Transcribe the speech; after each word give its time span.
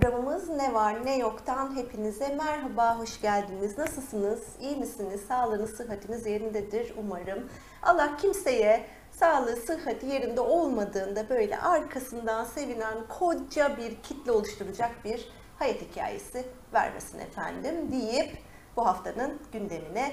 programımız 0.00 0.48
Ne 0.48 0.74
Var 0.74 1.04
Ne 1.04 1.16
Yok'tan 1.16 1.76
hepinize 1.76 2.28
merhaba, 2.28 2.98
hoş 2.98 3.20
geldiniz. 3.20 3.78
Nasılsınız? 3.78 4.42
İyi 4.60 4.76
misiniz? 4.76 5.20
Sağlığınız, 5.28 5.70
sıhhatiniz 5.70 6.26
yerindedir 6.26 6.94
umarım. 6.96 7.48
Allah 7.82 8.16
kimseye 8.16 8.86
sağlığı, 9.10 9.56
sıhhati 9.56 10.06
yerinde 10.06 10.40
olmadığında 10.40 11.28
böyle 11.28 11.58
arkasından 11.58 12.44
sevinen 12.44 12.94
koca 13.18 13.76
bir 13.76 14.02
kitle 14.02 14.32
oluşturacak 14.32 14.90
bir 15.04 15.28
hayat 15.58 15.80
hikayesi 15.80 16.44
vermesin 16.74 17.18
efendim 17.18 17.92
deyip 17.92 18.38
bu 18.76 18.86
haftanın 18.86 19.38
gündemine 19.52 20.12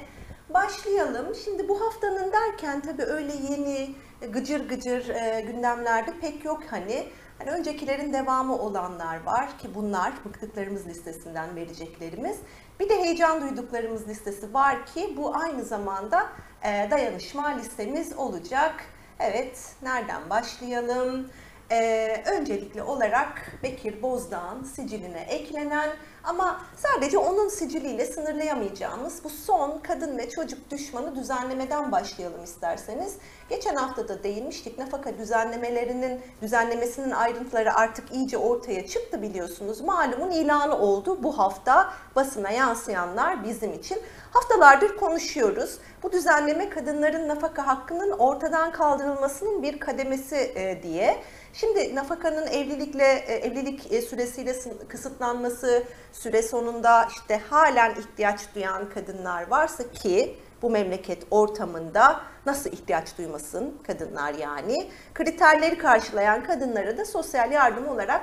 başlayalım. 0.49 1.35
Şimdi 1.35 1.69
bu 1.69 1.81
haftanın 1.81 2.31
derken 2.31 2.81
tabii 2.81 3.03
öyle 3.03 3.33
yeni 3.49 3.95
gıcır 4.33 4.69
gıcır 4.69 5.09
e, 5.09 5.41
gündemlerde 5.41 6.11
pek 6.21 6.45
yok 6.45 6.63
hani. 6.69 7.07
Hani 7.39 7.51
öncekilerin 7.51 8.13
devamı 8.13 8.57
olanlar 8.57 9.23
var 9.23 9.57
ki 9.57 9.75
bunlar 9.75 10.13
bıktıklarımız 10.25 10.87
listesinden 10.87 11.55
vereceklerimiz. 11.55 12.37
Bir 12.79 12.89
de 12.89 13.03
heyecan 13.03 13.41
duyduklarımız 13.41 14.07
listesi 14.07 14.53
var 14.53 14.85
ki 14.85 15.13
bu 15.17 15.35
aynı 15.35 15.63
zamanda 15.63 16.27
e, 16.63 16.87
dayanışma 16.91 17.47
listemiz 17.47 18.13
olacak. 18.13 18.73
Evet, 19.19 19.75
nereden 19.81 20.29
başlayalım? 20.29 21.29
Ee, 21.71 22.23
öncelikli 22.25 22.81
olarak 22.81 23.59
Bekir 23.63 24.01
Bozdağ'ın 24.01 24.63
siciline 24.63 25.21
eklenen 25.21 25.89
ama 26.25 26.61
sadece 26.77 27.17
onun 27.17 27.49
siciliyle 27.49 28.05
sınırlayamayacağımız 28.05 29.23
bu 29.23 29.29
son 29.29 29.79
kadın 29.83 30.17
ve 30.17 30.29
çocuk 30.29 30.71
düşmanı 30.71 31.15
düzenlemeden 31.15 31.91
başlayalım 31.91 32.43
isterseniz. 32.43 33.15
Geçen 33.49 33.75
hafta 33.75 34.07
da 34.07 34.23
değinmiştik 34.23 34.77
nafaka 34.77 35.17
düzenlemelerinin 35.17 36.21
düzenlemesinin 36.41 37.11
ayrıntıları 37.11 37.73
artık 37.73 38.11
iyice 38.11 38.37
ortaya 38.37 38.87
çıktı 38.87 39.21
biliyorsunuz. 39.21 39.81
Malumun 39.81 40.31
ilanı 40.31 40.77
oldu 40.77 41.23
bu 41.23 41.37
hafta 41.37 41.93
basına 42.15 42.49
yansıyanlar 42.51 43.43
bizim 43.43 43.73
için. 43.73 43.97
Haftalardır 44.33 44.97
konuşuyoruz. 44.97 45.77
Bu 46.03 46.11
düzenleme 46.11 46.69
kadınların 46.69 47.27
nafaka 47.27 47.67
hakkının 47.67 48.11
ortadan 48.11 48.71
kaldırılmasının 48.71 49.63
bir 49.63 49.79
kademesi 49.79 50.35
e, 50.35 50.83
diye. 50.83 51.23
Şimdi 51.55 51.95
nafakanın 51.95 52.47
evlilikle 52.47 53.03
e, 53.03 53.33
evlilik 53.33 53.91
e, 53.91 54.01
süresiyle 54.01 54.55
kısıtlanması, 54.87 55.83
süre 56.13 56.41
sonunda 56.41 57.07
işte 57.15 57.41
halen 57.49 57.95
ihtiyaç 57.95 58.55
duyan 58.55 58.89
kadınlar 58.89 59.47
varsa 59.47 59.91
ki 59.91 60.39
bu 60.61 60.69
memleket 60.69 61.23
ortamında 61.31 62.21
nasıl 62.45 62.71
ihtiyaç 62.71 63.17
duymasın 63.17 63.77
kadınlar 63.87 64.33
yani. 64.33 64.91
Kriterleri 65.13 65.77
karşılayan 65.77 66.43
kadınlara 66.43 66.97
da 66.97 67.05
sosyal 67.05 67.51
yardım 67.51 67.87
olarak 67.87 68.21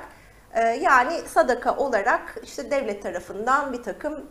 e, 0.53 0.61
yani 0.61 1.19
sadaka 1.27 1.77
olarak 1.77 2.37
işte 2.43 2.71
devlet 2.71 3.03
tarafından 3.03 3.73
bir 3.73 3.83
takım 3.83 4.25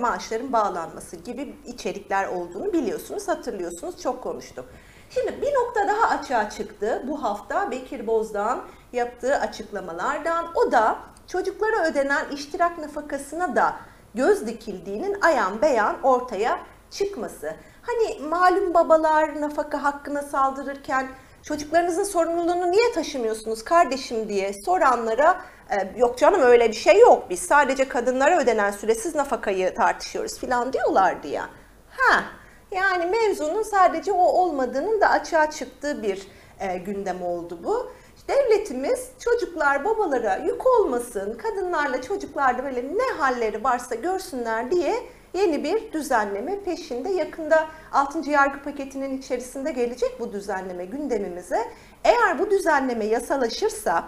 maaşların 0.00 0.52
bağlanması 0.52 1.16
gibi 1.16 1.54
içerikler 1.66 2.28
olduğunu 2.28 2.72
biliyorsunuz, 2.72 3.28
hatırlıyorsunuz, 3.28 4.02
çok 4.02 4.22
konuştuk. 4.22 4.64
Şimdi 5.10 5.42
bir 5.42 5.54
nokta 5.54 5.88
daha 5.88 6.08
açığa 6.08 6.50
çıktı 6.50 7.02
bu 7.06 7.22
hafta 7.22 7.70
Bekir 7.70 8.06
Bozdağ'ın 8.06 8.60
yaptığı 8.92 9.36
açıklamalardan. 9.36 10.46
O 10.54 10.72
da 10.72 10.98
çocuklara 11.26 11.86
ödenen 11.86 12.24
iştirak 12.34 12.78
nafakasına 12.78 13.56
da 13.56 13.76
göz 14.14 14.46
dikildiğinin 14.46 15.16
ayan 15.20 15.62
beyan 15.62 16.02
ortaya 16.02 16.58
çıkması. 16.90 17.54
Hani 17.82 18.28
malum 18.28 18.74
babalar 18.74 19.40
nafaka 19.40 19.82
hakkına 19.82 20.22
saldırırken 20.22 21.08
çocuklarınızın 21.42 22.04
sorumluluğunu 22.04 22.70
niye 22.70 22.92
taşımıyorsunuz 22.92 23.64
kardeşim 23.64 24.28
diye 24.28 24.52
soranlara 24.52 25.40
e, 25.70 25.98
yok 25.98 26.18
canım 26.18 26.40
öyle 26.40 26.68
bir 26.68 26.74
şey 26.74 27.00
yok 27.00 27.30
biz 27.30 27.40
sadece 27.40 27.88
kadınlara 27.88 28.38
ödenen 28.38 28.70
süresiz 28.70 29.14
nafakayı 29.14 29.74
tartışıyoruz 29.74 30.38
filan 30.38 30.72
diyorlardı 30.72 31.26
ya. 31.26 31.48
Ha 31.90 32.24
yani 32.70 33.06
mevzunun 33.06 33.62
sadece 33.62 34.12
o 34.12 34.22
olmadığının 34.22 35.00
da 35.00 35.10
açığa 35.10 35.50
çıktığı 35.50 36.02
bir 36.02 36.28
e, 36.60 36.78
gündem 36.78 37.22
oldu 37.22 37.58
bu. 37.64 37.90
Devletimiz 38.28 39.10
çocuklar 39.18 39.84
babalara 39.84 40.36
yük 40.36 40.66
olmasın, 40.66 41.38
kadınlarla 41.38 42.02
çocuklarda 42.02 42.64
böyle 42.64 42.82
ne 42.82 43.18
halleri 43.18 43.64
varsa 43.64 43.94
görsünler 43.94 44.70
diye 44.70 44.94
yeni 45.34 45.64
bir 45.64 45.92
düzenleme 45.92 46.60
peşinde. 46.60 47.08
Yakında 47.08 47.66
6. 47.92 48.30
yargı 48.30 48.62
paketinin 48.62 49.18
içerisinde 49.18 49.72
gelecek 49.72 50.20
bu 50.20 50.32
düzenleme 50.32 50.84
gündemimize. 50.84 51.70
Eğer 52.04 52.38
bu 52.38 52.50
düzenleme 52.50 53.04
yasalaşırsa 53.04 54.04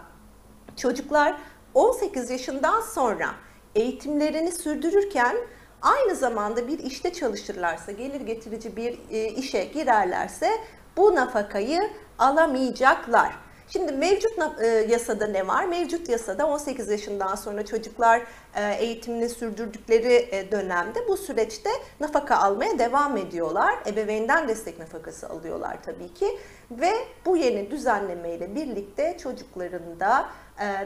çocuklar 0.77 1.37
18 1.75 2.31
yaşından 2.31 2.81
sonra 2.81 3.27
eğitimlerini 3.75 4.53
sürdürürken 4.53 5.37
aynı 5.83 6.15
zamanda 6.15 6.69
bir 6.69 6.79
işte 6.79 7.13
çalışırlarsa, 7.13 7.93
gelir 7.93 8.21
getirici 8.21 8.77
bir 8.77 8.99
e, 9.11 9.29
işe 9.29 9.65
girerlerse 9.65 10.51
bu 10.97 11.15
nafakayı 11.15 11.91
alamayacaklar. 12.19 13.33
Şimdi 13.69 13.93
mevcut 13.93 14.33
e, 14.61 14.67
yasada 14.67 15.27
ne 15.27 15.47
var? 15.47 15.65
Mevcut 15.65 16.09
yasada 16.09 16.47
18 16.47 16.89
yaşından 16.89 17.35
sonra 17.35 17.65
çocuklar 17.65 18.23
e, 18.55 18.75
eğitimini 18.75 19.29
sürdürdükleri 19.29 20.49
dönemde 20.53 21.09
bu 21.09 21.17
süreçte 21.17 21.71
nafaka 22.01 22.37
almaya 22.37 22.79
devam 22.79 23.17
ediyorlar. 23.17 23.75
Ebeveynden 23.87 24.49
destek 24.49 24.79
nafakası 24.79 25.29
alıyorlar 25.29 25.79
tabii 25.83 26.15
ki. 26.15 26.39
Ve 26.71 26.93
bu 27.27 27.37
yeni 27.37 27.71
düzenlemeyle 27.71 28.55
birlikte 28.55 29.19
çocukların 29.23 30.01
da 30.01 30.29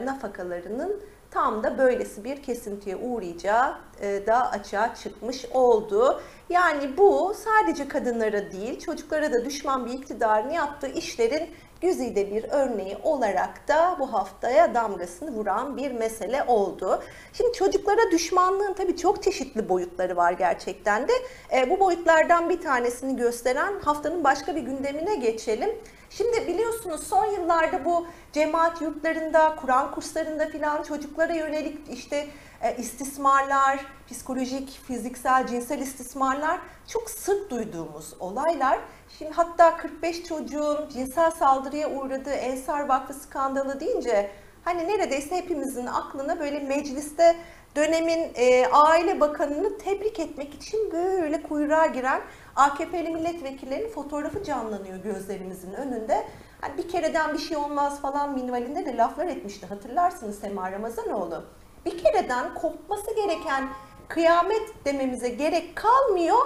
nafakalarının 0.05 1.01
tam 1.33 1.63
da 1.63 1.77
böylesi 1.77 2.23
bir 2.23 2.43
kesintiye 2.43 2.95
uğrayacağı 2.95 3.75
e, 4.01 4.27
da 4.27 4.51
açığa 4.51 4.95
çıkmış 4.95 5.45
oldu. 5.45 6.21
Yani 6.49 6.97
bu 6.97 7.35
sadece 7.43 7.87
kadınlara 7.87 8.51
değil 8.51 8.79
çocuklara 8.79 9.33
da 9.33 9.45
düşman 9.45 9.85
bir 9.85 9.91
iktidarın 9.91 10.49
yaptığı 10.49 10.87
işlerin 10.87 11.49
güzide 11.81 12.31
bir 12.31 12.43
örneği 12.49 12.97
olarak 13.03 13.67
da 13.67 13.95
bu 13.99 14.13
haftaya 14.13 14.73
damgasını 14.73 15.31
vuran 15.31 15.77
bir 15.77 15.91
mesele 15.91 16.43
oldu. 16.43 17.03
Şimdi 17.33 17.53
çocuklara 17.53 18.11
düşmanlığın 18.11 18.73
tabii 18.73 18.97
çok 18.97 19.23
çeşitli 19.23 19.69
boyutları 19.69 20.15
var 20.15 20.31
gerçekten 20.31 21.07
de. 21.07 21.13
E, 21.55 21.69
bu 21.69 21.79
boyutlardan 21.79 22.49
bir 22.49 22.61
tanesini 22.61 23.15
gösteren 23.15 23.79
haftanın 23.79 24.23
başka 24.23 24.55
bir 24.55 24.61
gündemine 24.61 25.15
geçelim. 25.15 25.69
Şimdi 26.17 26.47
biliyorsunuz 26.47 27.07
son 27.07 27.25
yıllarda 27.25 27.85
bu 27.85 28.07
cemaat 28.33 28.81
yurtlarında, 28.81 29.55
Kur'an 29.55 29.91
kurslarında 29.91 30.47
filan 30.47 30.83
çocuklara 30.83 31.33
yönelik 31.33 31.79
işte 31.93 32.27
e, 32.61 32.75
istismarlar, 32.77 33.85
psikolojik, 34.09 34.79
fiziksel, 34.87 35.47
cinsel 35.47 35.79
istismarlar 35.79 36.59
çok 36.87 37.09
sık 37.09 37.49
duyduğumuz 37.51 38.13
olaylar. 38.19 38.79
Şimdi 39.17 39.31
hatta 39.31 39.77
45 39.77 40.23
çocuğun 40.23 40.89
cinsel 40.89 41.31
saldırıya 41.31 41.91
uğradığı 41.91 42.33
Ensar 42.33 42.87
Vakfı 42.87 43.13
skandalı 43.13 43.79
deyince 43.79 44.31
hani 44.65 44.87
neredeyse 44.87 45.35
hepimizin 45.35 45.85
aklına 45.85 46.39
böyle 46.39 46.59
mecliste 46.59 47.35
dönemin 47.75 48.31
e, 48.35 48.67
aile 48.67 49.19
bakanını 49.19 49.77
tebrik 49.77 50.19
etmek 50.19 50.53
için 50.53 50.91
böyle 50.91 51.43
kuyruğa 51.43 51.85
giren 51.85 52.21
AKP'li 52.55 53.09
milletvekillerinin 53.09 53.89
fotoğrafı 53.89 54.43
canlanıyor 54.43 54.97
gözlerimizin 54.97 55.73
önünde. 55.73 56.27
Hani 56.61 56.77
bir 56.77 56.89
kereden 56.89 57.33
bir 57.33 57.39
şey 57.39 57.57
olmaz 57.57 58.01
falan 58.01 58.33
minvalinde 58.33 58.85
de 58.85 58.97
laflar 58.97 59.27
etmişti 59.27 59.65
hatırlarsınız 59.65 60.39
Sema 60.39 60.71
Ramazanoğlu. 60.71 61.43
Bir 61.85 62.03
kereden 62.03 62.53
kopması 62.53 63.15
gereken 63.15 63.69
kıyamet 64.07 64.85
dememize 64.85 65.29
gerek 65.29 65.75
kalmıyor. 65.75 66.37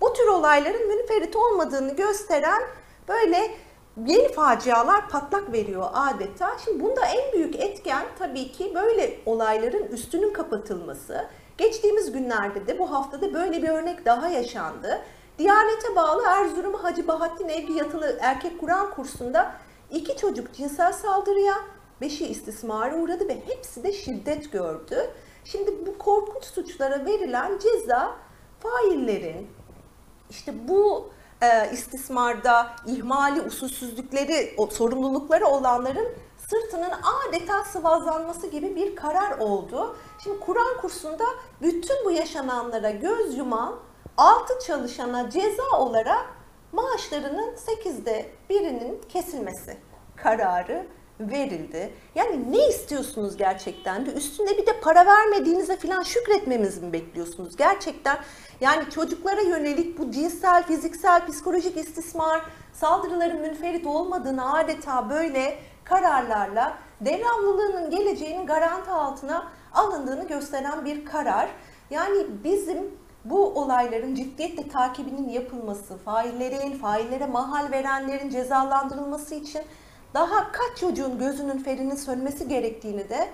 Bu 0.00 0.12
tür 0.12 0.26
olayların 0.26 0.88
münferit 0.88 1.36
olmadığını 1.36 1.96
gösteren 1.96 2.62
böyle 3.08 3.50
yeni 4.06 4.32
facialar 4.32 5.08
patlak 5.08 5.52
veriyor 5.52 5.86
adeta. 5.92 6.56
Şimdi 6.64 6.84
bunda 6.84 7.06
en 7.06 7.32
büyük 7.32 7.56
etken 7.56 8.02
tabii 8.18 8.52
ki 8.52 8.72
böyle 8.74 9.18
olayların 9.26 9.86
üstünün 9.86 10.32
kapatılması. 10.32 11.26
Geçtiğimiz 11.58 12.12
günlerde 12.12 12.66
de 12.66 12.78
bu 12.78 12.92
haftada 12.92 13.34
böyle 13.34 13.62
bir 13.62 13.68
örnek 13.68 14.04
daha 14.04 14.28
yaşandı. 14.28 15.02
Diyanete 15.38 15.96
bağlı 15.96 16.22
Erzurum 16.26 16.74
Hacı 16.74 17.08
Bahattin 17.08 17.48
Evli 17.48 17.72
Yatılı 17.72 18.18
Erkek 18.20 18.60
Kur'an 18.60 18.90
kursunda 18.90 19.54
iki 19.90 20.16
çocuk 20.16 20.54
cinsel 20.54 20.92
saldırıya, 20.92 21.54
beşi 22.00 22.26
istismara 22.26 22.96
uğradı 22.96 23.28
ve 23.28 23.42
hepsi 23.46 23.82
de 23.84 23.92
şiddet 23.92 24.52
gördü. 24.52 25.10
Şimdi 25.44 25.86
bu 25.86 25.98
korkunç 25.98 26.44
suçlara 26.44 27.04
verilen 27.04 27.58
ceza 27.58 28.16
faillerin 28.60 29.50
işte 30.30 30.68
bu 30.68 31.10
e, 31.42 31.72
istismarda 31.72 32.70
ihmali, 32.86 33.40
usulsüzlükleri, 33.42 34.54
o, 34.56 34.66
sorumlulukları 34.66 35.46
olanların 35.46 36.08
sırtının 36.48 36.92
adeta 37.28 37.64
sıvazlanması 37.64 38.46
gibi 38.46 38.76
bir 38.76 38.96
karar 38.96 39.38
oldu. 39.38 39.96
Şimdi 40.24 40.40
Kur'an 40.40 40.80
kursunda 40.80 41.24
bütün 41.62 42.04
bu 42.04 42.10
yaşananlara 42.10 42.90
göz 42.90 43.38
yuman 43.38 43.74
6 44.16 44.58
çalışana 44.66 45.30
ceza 45.30 45.78
olarak 45.78 46.26
maaşlarının 46.72 47.54
8'de 47.54 48.30
birinin 48.50 49.00
kesilmesi 49.08 49.76
kararı 50.16 50.86
verildi. 51.20 51.94
Yani 52.14 52.52
ne 52.52 52.68
istiyorsunuz 52.68 53.36
gerçekten 53.36 54.06
de 54.06 54.12
üstünde 54.12 54.58
bir 54.58 54.66
de 54.66 54.80
para 54.80 55.06
vermediğinize 55.06 55.76
falan 55.76 56.02
şükretmemizi 56.02 56.80
mi 56.80 56.92
bekliyorsunuz? 56.92 57.56
Gerçekten 57.56 58.18
yani 58.60 58.90
çocuklara 58.90 59.40
yönelik 59.40 59.98
bu 59.98 60.10
cinsel, 60.10 60.62
fiziksel, 60.62 61.26
psikolojik 61.26 61.76
istismar 61.76 62.42
saldırıların 62.72 63.40
münferit 63.40 63.86
olmadığını 63.86 64.54
adeta 64.54 65.10
böyle 65.10 65.58
kararlarla 65.84 66.78
devamlılığının 67.00 67.90
geleceğinin 67.90 68.46
garanti 68.46 68.90
altına 68.90 69.52
alındığını 69.72 70.28
gösteren 70.28 70.84
bir 70.84 71.04
karar. 71.04 71.48
Yani 71.90 72.26
bizim 72.44 73.01
bu 73.24 73.60
olayların 73.60 74.14
ciddiyetle 74.14 74.68
takibinin 74.68 75.28
yapılması, 75.28 75.96
faillerin, 75.96 76.78
faillere 76.78 77.26
mahal 77.26 77.70
verenlerin 77.70 78.30
cezalandırılması 78.30 79.34
için 79.34 79.62
daha 80.14 80.52
kaç 80.52 80.78
çocuğun 80.78 81.18
gözünün 81.18 81.58
ferinin 81.58 81.96
sönmesi 81.96 82.48
gerektiğini 82.48 83.08
de 83.08 83.28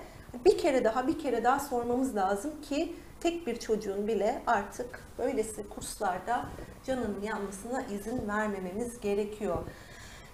bir 0.45 0.57
kere 0.57 0.83
daha 0.83 1.07
bir 1.07 1.19
kere 1.19 1.43
daha 1.43 1.59
sormamız 1.59 2.15
lazım 2.15 2.51
ki 2.61 2.95
tek 3.19 3.47
bir 3.47 3.59
çocuğun 3.59 4.07
bile 4.07 4.41
artık 4.47 5.03
böylesi 5.17 5.69
kurslarda 5.69 6.45
canının 6.85 7.21
yanmasına 7.21 7.81
izin 7.81 8.27
vermememiz 8.27 8.99
gerekiyor. 8.99 9.57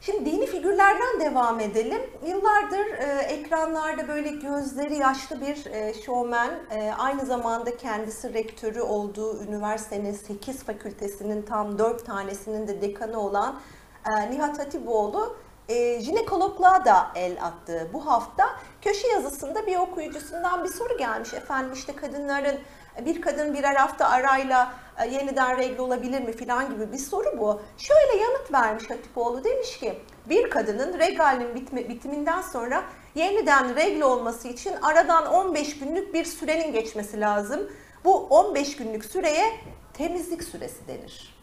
Şimdi 0.02 0.32
dini 0.32 0.46
figürlerden 0.46 1.20
devam 1.20 1.60
edelim. 1.60 2.02
Yıllardır 2.26 2.86
e, 2.86 3.22
ekranlarda 3.22 4.08
böyle 4.08 4.30
gözleri 4.30 4.96
yaşlı 4.96 5.42
bir 5.42 5.66
e, 5.66 5.94
şovmen, 5.94 6.52
e, 6.72 6.92
aynı 6.98 7.26
zamanda 7.26 7.78
kendisi 7.78 8.34
rektörü 8.34 8.82
olduğu 8.82 9.44
üniversitenin 9.44 10.14
8 10.14 10.64
fakültesinin 10.64 11.42
tam 11.42 11.80
4 11.80 12.06
tanesinin 12.06 12.68
de 12.68 12.82
dekanı 12.82 13.20
olan 13.20 13.60
e, 14.06 14.32
Nihat 14.32 14.60
Hatipoğlu 14.60 15.38
e, 15.70 16.02
jinekologluğa 16.02 16.86
da 16.86 17.08
el 17.16 17.44
attı 17.44 17.90
bu 17.94 18.06
hafta. 18.06 18.50
Köşe 18.82 19.08
yazısında 19.08 19.68
bir 19.68 19.76
okuyucusundan 19.76 20.64
bir 20.64 20.70
soru 20.70 20.98
gelmiş. 20.98 21.34
Efendim 21.34 21.74
işte 21.74 21.96
kadınların 21.96 22.60
bir 23.06 23.22
kadın 23.22 23.54
birer 23.54 23.76
hafta 23.76 24.10
arayla 24.10 24.74
e, 25.04 25.08
yeniden 25.08 25.58
regl 25.58 25.80
olabilir 25.80 26.22
mi 26.22 26.32
filan 26.32 26.74
gibi 26.74 26.92
bir 26.92 26.98
soru 26.98 27.38
bu. 27.38 27.62
Şöyle 27.78 28.22
yanıt 28.24 28.54
vermiş 28.54 28.90
Hatipoğlu 28.90 29.44
demiş 29.44 29.80
ki 29.80 30.00
bir 30.30 30.50
kadının 30.50 31.00
regalinin 31.00 31.56
bitme, 31.56 31.90
bitiminden 31.90 32.42
sonra 32.42 32.84
yeniden 33.16 33.76
regl 33.76 34.02
olması 34.02 34.48
için 34.48 34.74
aradan 34.82 35.26
15 35.26 35.80
günlük 35.80 36.14
bir 36.14 36.26
sürenin 36.26 36.74
geçmesi 36.74 37.20
lazım. 37.20 37.72
Bu 38.04 38.16
15 38.16 38.76
günlük 38.76 39.06
süreye 39.06 39.52
temizlik 39.94 40.44
süresi 40.44 40.88
denir. 40.88 41.36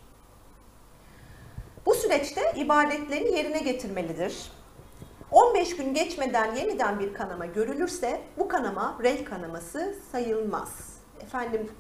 Bu 1.87 1.95
süreçte 1.95 2.53
ibadetlerini 2.57 3.37
yerine 3.37 3.59
getirmelidir. 3.59 4.53
15 5.31 5.77
gün 5.77 5.95
geçmeden 5.95 6.55
yeniden 6.55 7.01
bir 7.01 7.15
kanama 7.15 7.47
görülürse 7.47 8.21
bu 8.39 8.49
kanama 8.49 8.99
regl 9.03 9.25
kanaması 9.25 9.95
sayılmaz 10.13 10.99
efendim 11.21 11.71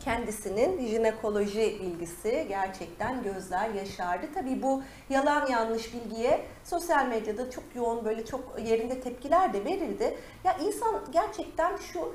kendisinin 0.00 0.86
jinekoloji 0.86 1.78
bilgisi 1.80 2.46
gerçekten 2.48 3.22
gözler 3.22 3.70
yaşardı. 3.70 4.26
Tabii 4.34 4.62
bu 4.62 4.82
yalan 5.10 5.46
yanlış 5.46 5.94
bilgiye 5.94 6.46
sosyal 6.64 7.06
medyada 7.06 7.50
çok 7.50 7.64
yoğun 7.74 8.04
böyle 8.04 8.24
çok 8.24 8.58
yerinde 8.64 9.00
tepkiler 9.00 9.52
de 9.52 9.64
verildi. 9.64 10.16
Ya 10.44 10.56
insan 10.58 11.00
gerçekten 11.12 11.76
şu 11.76 12.14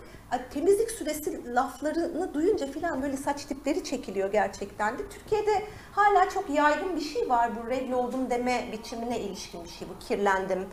temizlik 0.53 0.91
süresi 0.91 1.55
laflarını 1.55 2.33
duyunca 2.33 2.67
filan 2.67 3.01
böyle 3.01 3.17
saç 3.17 3.45
tipleri 3.45 3.83
çekiliyor 3.83 4.31
gerçekten 4.31 4.99
de. 4.99 5.09
Türkiye'de 5.09 5.63
hala 5.91 6.29
çok 6.29 6.49
yaygın 6.49 6.95
bir 6.95 7.01
şey 7.01 7.29
var 7.29 7.51
bu 7.55 7.69
regl 7.69 7.91
oldum 7.91 8.29
deme 8.29 8.65
biçimine 8.71 9.19
ilişkin 9.19 9.63
bir 9.63 9.69
şey 9.69 9.87
bu. 9.89 10.07
Kirlendim, 10.07 10.65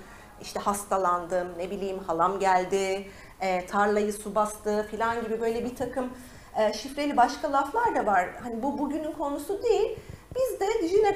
işte 0.43 0.61
hastalandım, 0.61 1.49
ne 1.59 1.71
bileyim 1.71 1.99
halam 1.99 2.41
geldi, 2.41 3.09
e, 3.41 3.67
tarlayı 3.67 4.13
su 4.13 4.35
bastı 4.35 4.87
filan 4.91 5.23
gibi 5.23 5.41
böyle 5.41 5.65
bir 5.65 5.77
takım 5.77 6.11
şifreli 6.73 7.17
başka 7.17 7.53
laflar 7.53 7.95
da 7.95 8.07
var. 8.07 8.29
Hani 8.43 8.63
bu 8.63 8.79
bugünün 8.79 9.13
konusu 9.13 9.63
değil. 9.63 9.97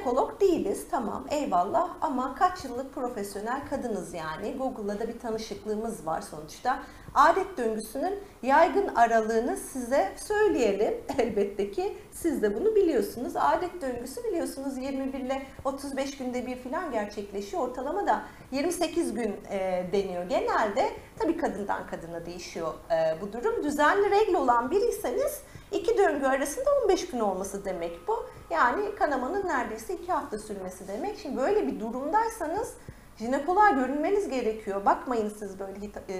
Jinekolog 0.06 0.40
değiliz 0.40 0.86
tamam 0.90 1.26
eyvallah 1.30 1.90
ama 2.00 2.34
kaç 2.34 2.64
yıllık 2.64 2.94
profesyonel 2.94 3.60
kadınız 3.70 4.14
yani. 4.14 4.56
Google'da 4.58 4.98
da 4.98 5.08
bir 5.08 5.18
tanışıklığımız 5.18 6.06
var 6.06 6.20
sonuçta. 6.20 6.78
Adet 7.14 7.58
döngüsünün 7.58 8.18
yaygın 8.42 8.88
aralığını 8.94 9.56
size 9.56 10.12
söyleyelim. 10.16 10.94
Elbette 11.18 11.70
ki 11.70 11.98
siz 12.12 12.42
de 12.42 12.54
bunu 12.54 12.74
biliyorsunuz. 12.74 13.32
Adet 13.36 13.82
döngüsü 13.82 14.24
biliyorsunuz 14.24 14.78
21 14.78 15.18
ile 15.18 15.42
35 15.64 16.16
günde 16.16 16.46
bir 16.46 16.56
falan 16.56 16.92
gerçekleşiyor. 16.92 17.62
Ortalama 17.62 18.06
da 18.06 18.22
28 18.50 19.14
gün 19.14 19.36
e, 19.50 19.86
deniyor 19.92 20.24
genelde. 20.24 20.90
Tabii 21.18 21.36
kadından 21.36 21.86
kadına 21.86 22.26
değişiyor 22.26 22.74
e, 22.90 23.20
bu 23.20 23.32
durum. 23.32 23.64
Düzenli 23.64 24.10
regl 24.10 24.34
olan 24.34 24.70
biriyseniz 24.70 25.42
iki 25.72 25.98
döngü 25.98 26.26
arasında 26.26 26.70
15 26.84 27.08
gün 27.08 27.20
olması 27.20 27.64
demek 27.64 28.08
bu. 28.08 28.26
Yani 28.50 28.94
kanamanın 28.94 29.48
neredeyse 29.48 29.94
iki 29.94 30.12
hafta 30.12 30.38
sürmesi 30.38 30.88
demek. 30.88 31.18
Şimdi 31.18 31.36
böyle 31.36 31.66
bir 31.66 31.80
durumdaysanız 31.80 32.74
jinekoloğa 33.18 33.70
görünmeniz 33.70 34.28
gerekiyor. 34.28 34.84
Bakmayın 34.84 35.32
siz 35.38 35.58
böyle 35.58 35.86
e, 36.08 36.14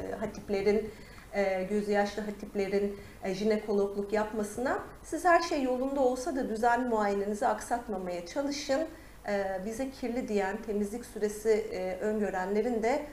e, 0.00 0.12
hatiplerin, 0.12 0.90
e, 1.32 1.62
gözü 1.62 1.92
yaşlı 1.92 2.22
hatiplerin 2.22 2.98
jinekologluk 3.24 4.12
yapmasına. 4.12 4.78
Siz 5.02 5.24
her 5.24 5.40
şey 5.40 5.62
yolunda 5.62 6.00
olsa 6.00 6.36
da 6.36 6.48
düzenli 6.48 6.88
muayenenizi 6.88 7.46
aksatmamaya 7.46 8.26
çalışın. 8.26 8.86
Bize 9.66 9.90
kirli 9.90 10.28
diyen, 10.28 10.62
temizlik 10.62 11.04
süresi 11.04 11.48
öngörenlerin 12.00 12.82
de 12.82 13.06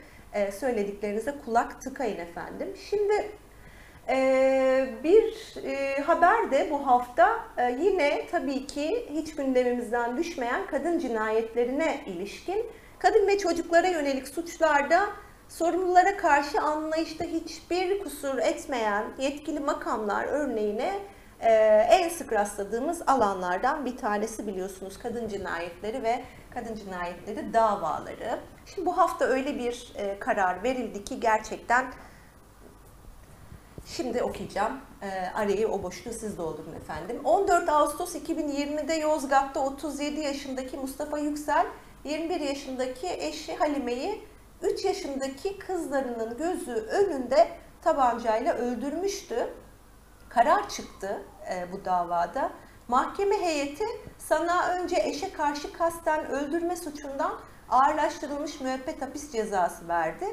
söylediklerinize 0.52 1.34
kulak 1.44 1.82
tıkayın 1.82 2.18
efendim. 2.18 2.68
Şimdi 2.90 3.30
bir 5.04 5.54
haber 6.02 6.50
de 6.50 6.68
bu 6.70 6.86
hafta 6.86 7.38
yine 7.78 8.26
tabii 8.30 8.66
ki 8.66 9.08
hiç 9.12 9.36
gündemimizden 9.36 10.16
düşmeyen 10.16 10.66
kadın 10.66 10.98
cinayetlerine 10.98 12.00
ilişkin 12.06 12.66
Kadın 12.98 13.26
ve 13.26 13.38
çocuklara 13.38 13.88
yönelik 13.88 14.28
suçlarda 14.28 15.08
sorumlulara 15.48 16.16
karşı 16.16 16.60
anlayışta 16.60 17.24
hiçbir 17.24 18.02
kusur 18.02 18.38
etmeyen 18.38 19.04
yetkili 19.18 19.60
makamlar 19.60 20.24
örneğine 20.24 20.98
e, 21.40 21.52
en 21.90 22.08
sık 22.08 22.32
rastladığımız 22.32 23.02
alanlardan 23.06 23.86
bir 23.86 23.96
tanesi 23.96 24.46
biliyorsunuz 24.46 24.98
kadın 24.98 25.28
cinayetleri 25.28 26.02
ve 26.02 26.24
kadın 26.54 26.74
cinayetleri 26.74 27.52
davaları. 27.52 28.38
Şimdi 28.66 28.86
bu 28.86 28.98
hafta 28.98 29.24
öyle 29.24 29.58
bir 29.58 29.92
e, 29.96 30.18
karar 30.18 30.62
verildi 30.62 31.04
ki 31.04 31.20
gerçekten 31.20 31.86
Şimdi 33.96 34.22
okuyacağım. 34.22 34.80
E, 35.02 35.08
arayı 35.34 35.68
o 35.68 35.82
boşluğu 35.82 36.12
siz 36.12 36.38
doldurun 36.38 36.72
efendim. 36.72 37.20
14 37.24 37.68
Ağustos 37.68 38.14
2020'de 38.14 38.94
Yozgat'ta 38.94 39.60
37 39.60 40.20
yaşındaki 40.20 40.76
Mustafa 40.76 41.18
Yüksel 41.18 41.66
21 42.04 42.40
yaşındaki 42.40 43.08
eşi 43.08 43.56
Halime'yi 43.56 44.24
3 44.62 44.84
yaşındaki 44.84 45.58
kızlarının 45.58 46.36
gözü 46.36 46.72
önünde 46.72 47.48
tabancayla 47.82 48.54
öldürmüştü. 48.54 49.54
Karar 50.28 50.68
çıktı 50.68 51.22
e, 51.50 51.72
bu 51.72 51.84
davada. 51.84 52.50
Mahkeme 52.88 53.40
heyeti 53.40 53.84
sana 54.18 54.68
önce 54.68 54.96
eşe 54.96 55.32
karşı 55.32 55.72
kasten 55.72 56.26
öldürme 56.26 56.76
suçundan 56.76 57.32
ağırlaştırılmış 57.70 58.60
müebbet 58.60 59.02
hapis 59.02 59.32
cezası 59.32 59.88
verdi. 59.88 60.26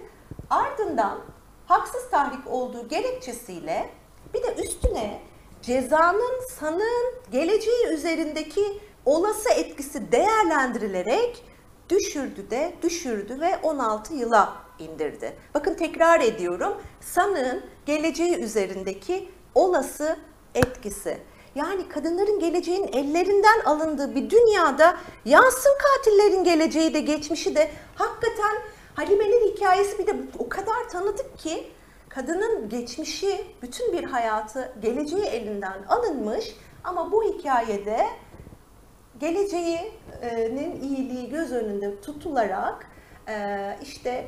Ardından 0.50 1.20
haksız 1.66 2.10
tahrik 2.12 2.48
olduğu 2.48 2.88
gerekçesiyle 2.88 3.90
bir 4.34 4.44
de 4.44 4.64
üstüne 4.64 5.22
cezanın 5.62 6.48
sanığın 6.60 7.14
geleceği 7.32 7.88
üzerindeki 7.88 8.82
olası 9.06 9.50
etkisi 9.50 10.12
değerlendirilerek 10.12 11.44
düşürdü 11.90 12.50
de 12.50 12.74
düşürdü 12.82 13.42
ve 13.42 13.58
16 13.64 14.14
yıla 14.14 14.54
indirdi. 14.80 15.34
Bakın 15.54 15.74
tekrar 15.74 16.20
ediyorum. 16.22 16.74
Sanığın 17.02 17.64
geleceği 17.86 18.38
üzerindeki 18.38 19.30
olası 19.56 20.18
etkisi. 20.56 21.18
Yani 21.56 21.90
kadınların 21.90 22.40
geleceğin 22.40 22.88
ellerinden 22.88 23.60
alındığı 23.66 24.16
bir 24.16 24.30
dünyada 24.30 24.98
yansın 25.26 25.78
katillerin 25.84 26.44
geleceği 26.44 26.94
de 26.94 27.00
geçmişi 27.00 27.56
de 27.56 27.72
hakikaten 27.96 28.56
Halime'nin 28.96 29.54
hikayesi 29.54 30.00
bir 30.00 30.08
de 30.08 30.16
o 30.40 30.50
kadar 30.50 30.90
tanıdık 30.90 31.38
ki 31.38 31.68
kadının 32.10 32.70
geçmişi, 32.70 33.46
bütün 33.62 33.94
bir 33.94 34.04
hayatı, 34.04 34.74
geleceği 34.82 35.26
elinden 35.26 35.84
alınmış 35.90 36.56
ama 36.84 37.12
bu 37.12 37.24
hikayede 37.24 38.08
geleceğinin 39.20 40.82
iyiliği 40.82 41.30
göz 41.30 41.52
önünde 41.52 42.02
tutularak 42.02 42.88
e, 43.28 43.78
işte 43.82 44.28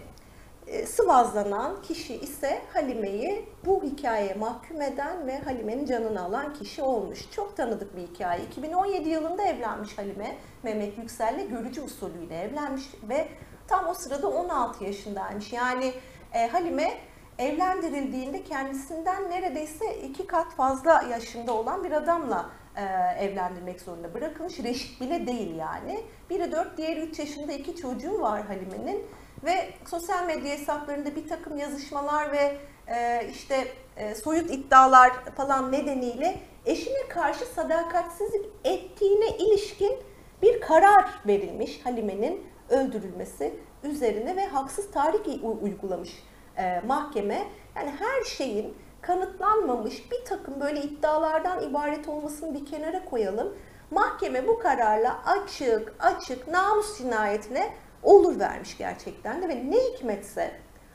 e, 0.68 0.86
sıvazlanan 0.86 1.82
kişi 1.82 2.16
ise 2.16 2.62
Halime'yi 2.74 3.46
bu 3.66 3.84
hikayeye 3.84 4.34
mahkum 4.34 4.82
eden 4.82 5.28
ve 5.28 5.40
Halime'nin 5.40 5.86
canını 5.86 6.24
alan 6.24 6.54
kişi 6.54 6.82
olmuş. 6.82 7.32
Çok 7.32 7.58
tanıdık 7.58 7.98
bir 7.98 8.02
hikaye. 8.02 8.44
2017 8.44 9.10
yılında 9.10 9.44
evlenmiş 9.44 9.98
Halime, 9.98 10.38
Mehmet 10.64 10.98
Yüksel'le 10.98 11.50
görücü 11.50 11.82
usulüyle 11.82 12.42
evlenmiş 12.42 12.84
ve 13.10 13.28
tam 13.68 13.88
o 13.88 13.94
sırada 13.94 14.28
16 14.28 14.84
yaşındaymış. 14.84 15.54
Yani 15.54 15.94
e, 16.34 16.48
Halime 16.48 16.98
evlendirildiğinde 17.38 18.44
kendisinden 18.44 19.30
neredeyse 19.30 19.98
iki 19.98 20.28
kat 20.28 20.54
fazla 20.56 21.02
yaşında 21.02 21.54
olan 21.54 21.84
bir 21.84 21.92
adamla 21.92 22.50
e, 22.76 22.84
evlendirmek 23.26 23.82
zorunda 23.82 24.14
bırakılmış. 24.14 24.60
Reşit 24.60 25.02
bile 25.02 25.28
değil 25.28 25.56
yani. 25.56 26.04
Biri 26.30 26.52
4, 26.52 26.78
diğeri 26.78 27.00
3 27.00 27.20
yaşında 27.20 27.52
iki 27.52 27.76
çocuğu 27.76 28.22
var 28.22 28.46
Halime'nin. 28.46 29.06
Ve 29.46 29.70
sosyal 29.86 30.26
medya 30.26 30.52
hesaplarında 30.52 31.16
bir 31.16 31.30
takım 31.30 31.58
yazışmalar 31.58 32.32
ve 32.32 32.58
e, 32.88 33.28
işte 33.32 33.68
e, 33.98 34.16
soyut 34.16 34.52
iddialar 34.52 35.12
falan 35.36 35.72
nedeniyle 35.72 36.40
eşine 36.66 37.08
karşı 37.10 37.46
sadakatsizlik 37.46 38.46
ettiğine 38.64 39.38
ilişkin 39.38 39.98
bir 40.42 40.62
karar 40.62 41.06
verilmiş 41.28 41.86
Halime'nin 41.86 42.48
öldürülmesi 42.70 43.60
üzerine 43.84 44.36
ve 44.36 44.48
haksız 44.48 44.92
tahrik 44.92 45.44
uygulamış 45.62 46.24
e, 46.58 46.82
mahkeme. 46.88 47.48
Yani 47.76 47.92
her 48.00 48.24
şeyin 48.24 48.78
kanıtlanmamış 49.02 50.12
bir 50.12 50.26
takım 50.26 50.60
böyle 50.60 50.82
iddialardan 50.82 51.70
ibaret 51.70 52.08
olmasını 52.08 52.54
bir 52.54 52.66
kenara 52.66 53.06
koyalım. 53.06 53.54
Mahkeme 53.92 54.48
bu 54.48 54.60
kararla 54.60 55.20
açık 55.26 55.94
açık 56.00 56.48
namus 56.48 56.98
cinayetine 56.98 57.74
olur 58.04 58.40
vermiş 58.40 58.78
gerçekten 58.78 59.42
de 59.42 59.50
ve 59.50 59.72
ne 59.72 59.78
hikmetse 59.78 60.52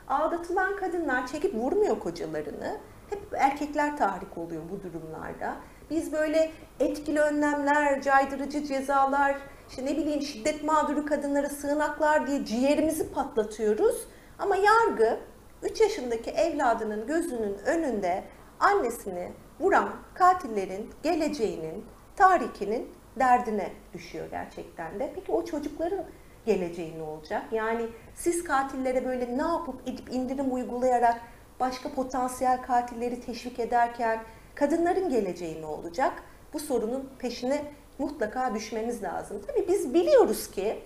aldatılan 0.07 0.75
kadınlar 0.75 1.27
çekip 1.27 1.55
vurmuyor 1.55 1.99
kocalarını. 1.99 2.77
Hep 3.09 3.19
erkekler 3.33 3.97
tahrik 3.97 4.37
oluyor 4.37 4.61
bu 4.71 4.83
durumlarda. 4.83 5.55
Biz 5.89 6.13
böyle 6.13 6.51
etkili 6.79 7.19
önlemler, 7.19 8.01
caydırıcı 8.01 8.63
cezalar, 8.63 9.35
işte 9.69 9.85
ne 9.85 9.97
bileyim 9.97 10.21
şiddet 10.21 10.63
mağduru 10.63 11.05
kadınlara 11.05 11.49
sığınaklar 11.49 12.27
diye 12.27 12.45
ciğerimizi 12.45 13.09
patlatıyoruz. 13.11 14.07
Ama 14.39 14.55
yargı 14.55 15.19
3 15.63 15.81
yaşındaki 15.81 16.29
evladının 16.31 17.07
gözünün 17.07 17.57
önünde 17.65 18.23
annesini 18.59 19.31
vuran 19.59 19.89
katillerin 20.13 20.89
geleceğinin, 21.03 21.85
tarihinin 22.15 22.89
derdine 23.19 23.71
düşüyor 23.93 24.25
gerçekten 24.31 24.99
de. 24.99 25.11
Peki 25.15 25.31
o 25.31 25.45
çocukların 25.45 26.05
geleceği 26.45 26.97
ne 26.97 27.03
olacak? 27.03 27.43
Yani 27.51 27.87
siz 28.15 28.43
katillere 28.43 29.05
böyle 29.05 29.37
ne 29.37 29.41
yapıp 29.41 29.87
edip 29.87 30.13
indirim 30.13 30.53
uygulayarak 30.53 31.21
başka 31.59 31.89
potansiyel 31.89 32.61
katilleri 32.61 33.21
teşvik 33.21 33.59
ederken 33.59 34.23
kadınların 34.55 35.09
geleceği 35.09 35.61
ne 35.61 35.65
olacak? 35.65 36.13
Bu 36.53 36.59
sorunun 36.59 37.09
peşine 37.19 37.61
mutlaka 37.99 38.55
düşmemiz 38.55 39.03
lazım. 39.03 39.41
Tabii 39.47 39.67
biz 39.67 39.93
biliyoruz 39.93 40.51
ki 40.51 40.83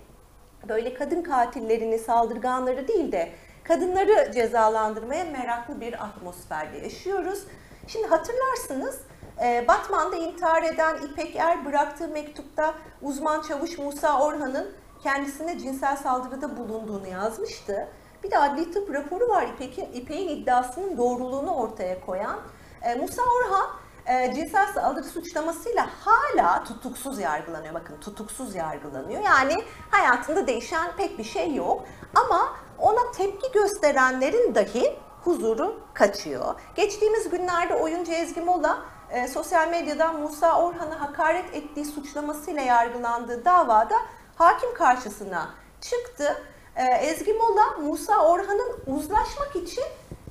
böyle 0.68 0.94
kadın 0.94 1.22
katillerini, 1.22 1.98
saldırganları 1.98 2.88
değil 2.88 3.12
de 3.12 3.32
kadınları 3.64 4.32
cezalandırmaya 4.32 5.24
meraklı 5.24 5.80
bir 5.80 6.04
atmosferde 6.04 6.78
yaşıyoruz. 6.78 7.44
Şimdi 7.86 8.06
hatırlarsınız 8.06 9.00
e, 9.42 9.64
Batman'da 9.68 10.16
intihar 10.16 10.62
eden 10.62 10.96
İpek 11.02 11.36
Er 11.36 11.64
bıraktığı 11.64 12.08
mektupta 12.08 12.74
uzman 13.02 13.42
çavuş 13.42 13.78
Musa 13.78 14.20
Orhan'ın 14.20 14.70
kendisine 15.02 15.58
cinsel 15.58 15.96
saldırıda 15.96 16.56
bulunduğunu 16.56 17.06
yazmıştı. 17.06 17.88
Bir 18.24 18.30
de 18.30 18.38
adli 18.38 18.70
tıp 18.70 18.94
raporu 18.94 19.28
var 19.28 19.46
İpek'in 19.54 19.92
İpek'in 19.92 20.28
iddiasının 20.28 20.98
doğruluğunu 20.98 21.54
ortaya 21.54 22.06
koyan. 22.06 22.38
E, 22.82 22.94
Musa 22.94 23.22
Orhan 23.22 23.70
e, 24.08 24.34
cinsel 24.34 24.72
saldırı 24.72 25.04
suçlamasıyla 25.04 25.88
hala 26.04 26.64
tutuksuz 26.64 27.18
yargılanıyor. 27.18 27.74
Bakın 27.74 28.00
tutuksuz 28.00 28.54
yargılanıyor. 28.54 29.22
Yani 29.22 29.54
hayatında 29.90 30.46
değişen 30.46 30.96
pek 30.96 31.18
bir 31.18 31.24
şey 31.24 31.54
yok. 31.54 31.84
Ama 32.14 32.56
ona 32.78 33.12
tepki 33.12 33.52
gösterenlerin 33.52 34.54
dahi 34.54 34.96
huzuru 35.24 35.80
kaçıyor. 35.94 36.54
Geçtiğimiz 36.74 37.30
günlerde 37.30 37.74
oyuncu 37.74 38.12
Ezgi 38.12 38.40
Mola 38.40 38.78
e, 39.10 39.28
sosyal 39.28 39.68
medyadan 39.68 40.20
Musa 40.20 40.62
Orhan'ı 40.62 40.94
hakaret 40.94 41.54
ettiği 41.54 41.84
suçlamasıyla 41.84 42.62
yargılandığı 42.62 43.44
davada 43.44 43.96
hakim 44.36 44.74
karşısına 44.74 45.50
çıktı. 45.80 46.42
E, 46.76 46.84
Ezgi 46.84 47.32
Mola 47.32 47.70
Musa 47.82 48.26
Orhan'ın 48.26 48.80
uzlaşmak 48.86 49.56
için 49.56 49.84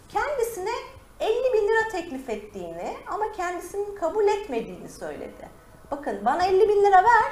kendisine 0.10 0.72
50 1.20 1.54
bin 1.54 1.68
lira 1.68 1.90
teklif 1.92 2.30
ettiğini 2.30 2.98
ama 3.08 3.32
kendisinin 3.32 3.96
kabul 3.96 4.28
etmediğini 4.28 4.90
söyledi. 4.90 5.50
Bakın 5.92 6.26
bana 6.26 6.46
50 6.46 6.70
bin 6.70 6.84
lira 6.84 7.04
ver, 7.04 7.32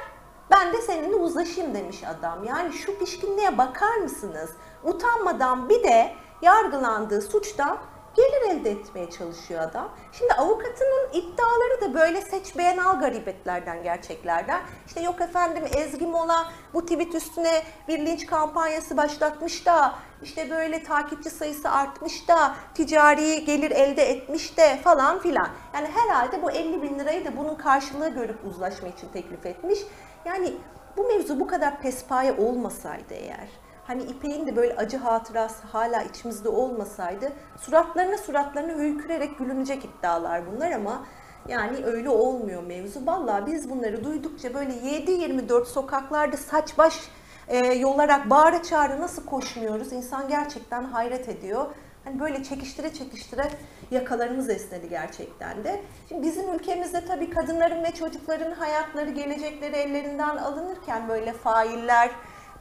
ben 0.50 0.72
de 0.72 0.82
seninle 0.82 1.14
uzlaşayım 1.14 1.74
demiş 1.74 2.04
adam. 2.04 2.44
Yani 2.44 2.72
şu 2.72 2.98
pişkinliğe 2.98 3.58
bakar 3.58 3.96
mısınız? 3.96 4.50
Utanmadan 4.84 5.68
bir 5.68 5.82
de 5.82 6.12
yargılandığı 6.42 7.20
suçtan 7.20 7.78
gelir 8.16 8.50
elde 8.50 8.70
etmeye 8.70 9.10
çalışıyor 9.10 9.62
adam. 9.62 9.88
Şimdi 10.12 10.32
avukatının 10.32 11.08
iddiaları 11.12 11.80
da 11.80 11.94
böyle 11.94 12.20
seç 12.20 12.58
beğen 12.58 12.78
al 12.78 13.00
garibetlerden, 13.00 13.82
gerçeklerden. 13.82 14.60
İşte 14.86 15.00
yok 15.00 15.20
efendim 15.20 15.64
Ezgi 15.76 16.06
Mola 16.06 16.52
bu 16.74 16.82
tweet 16.82 17.14
üstüne 17.14 17.62
bir 17.88 18.06
linç 18.06 18.26
kampanyası 18.26 18.96
başlatmış 18.96 19.66
da 19.66 19.94
işte 20.22 20.50
böyle 20.50 20.82
takipçi 20.82 21.30
sayısı 21.30 21.70
artmış 21.70 22.28
da 22.28 22.54
ticari 22.74 23.44
gelir 23.44 23.70
elde 23.70 24.10
etmiş 24.10 24.56
de 24.56 24.76
falan 24.84 25.18
filan. 25.18 25.48
Yani 25.74 25.88
herhalde 25.94 26.42
bu 26.42 26.50
50 26.50 26.82
bin 26.82 26.98
lirayı 26.98 27.24
da 27.24 27.36
bunun 27.36 27.54
karşılığı 27.54 28.08
görüp 28.08 28.44
uzlaşma 28.44 28.88
için 28.88 29.08
teklif 29.08 29.46
etmiş. 29.46 29.78
Yani 30.24 30.52
bu 30.96 31.08
mevzu 31.08 31.40
bu 31.40 31.46
kadar 31.46 31.80
pespaye 31.80 32.32
olmasaydı 32.32 33.14
eğer 33.14 33.48
hani 33.86 34.02
İpek'in 34.02 34.46
de 34.46 34.56
böyle 34.56 34.76
acı 34.76 34.96
hatırası 34.96 35.66
hala 35.66 36.02
içimizde 36.02 36.48
olmasaydı 36.48 37.32
suratlarına 37.60 38.18
suratlarına 38.18 38.72
hüykürerek 38.72 39.38
gülünecek 39.38 39.84
iddialar 39.84 40.42
bunlar 40.52 40.70
ama 40.70 41.06
yani 41.48 41.84
öyle 41.84 42.10
olmuyor 42.10 42.62
mevzu. 42.62 43.06
Vallahi 43.06 43.46
biz 43.46 43.70
bunları 43.70 44.04
duydukça 44.04 44.54
böyle 44.54 44.72
7-24 44.72 45.64
sokaklarda 45.64 46.36
saç 46.36 46.78
baş 46.78 47.00
e, 47.48 47.58
yolarak 47.58 48.30
bağıra 48.30 48.62
çağrı 48.62 49.00
nasıl 49.00 49.26
koşmuyoruz? 49.26 49.92
İnsan 49.92 50.28
gerçekten 50.28 50.84
hayret 50.84 51.28
ediyor. 51.28 51.66
Hani 52.04 52.20
böyle 52.20 52.44
çekiştire 52.44 52.92
çekiştire 52.92 53.48
yakalarımız 53.90 54.50
esnedi 54.50 54.88
gerçekten 54.88 55.64
de. 55.64 55.80
Şimdi 56.08 56.26
bizim 56.26 56.54
ülkemizde 56.54 57.04
tabii 57.04 57.30
kadınların 57.30 57.84
ve 57.84 57.90
çocukların 57.90 58.52
hayatları, 58.52 59.10
gelecekleri 59.10 59.76
ellerinden 59.76 60.36
alınırken 60.36 61.08
böyle 61.08 61.32
failler, 61.32 62.10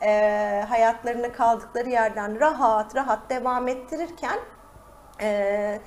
e, 0.01 0.65
hayatlarını 0.69 1.33
kaldıkları 1.33 1.89
yerden 1.89 2.39
rahat 2.39 2.95
rahat 2.95 3.29
devam 3.29 3.67
ettirirken 3.67 4.39
e, 5.21 5.79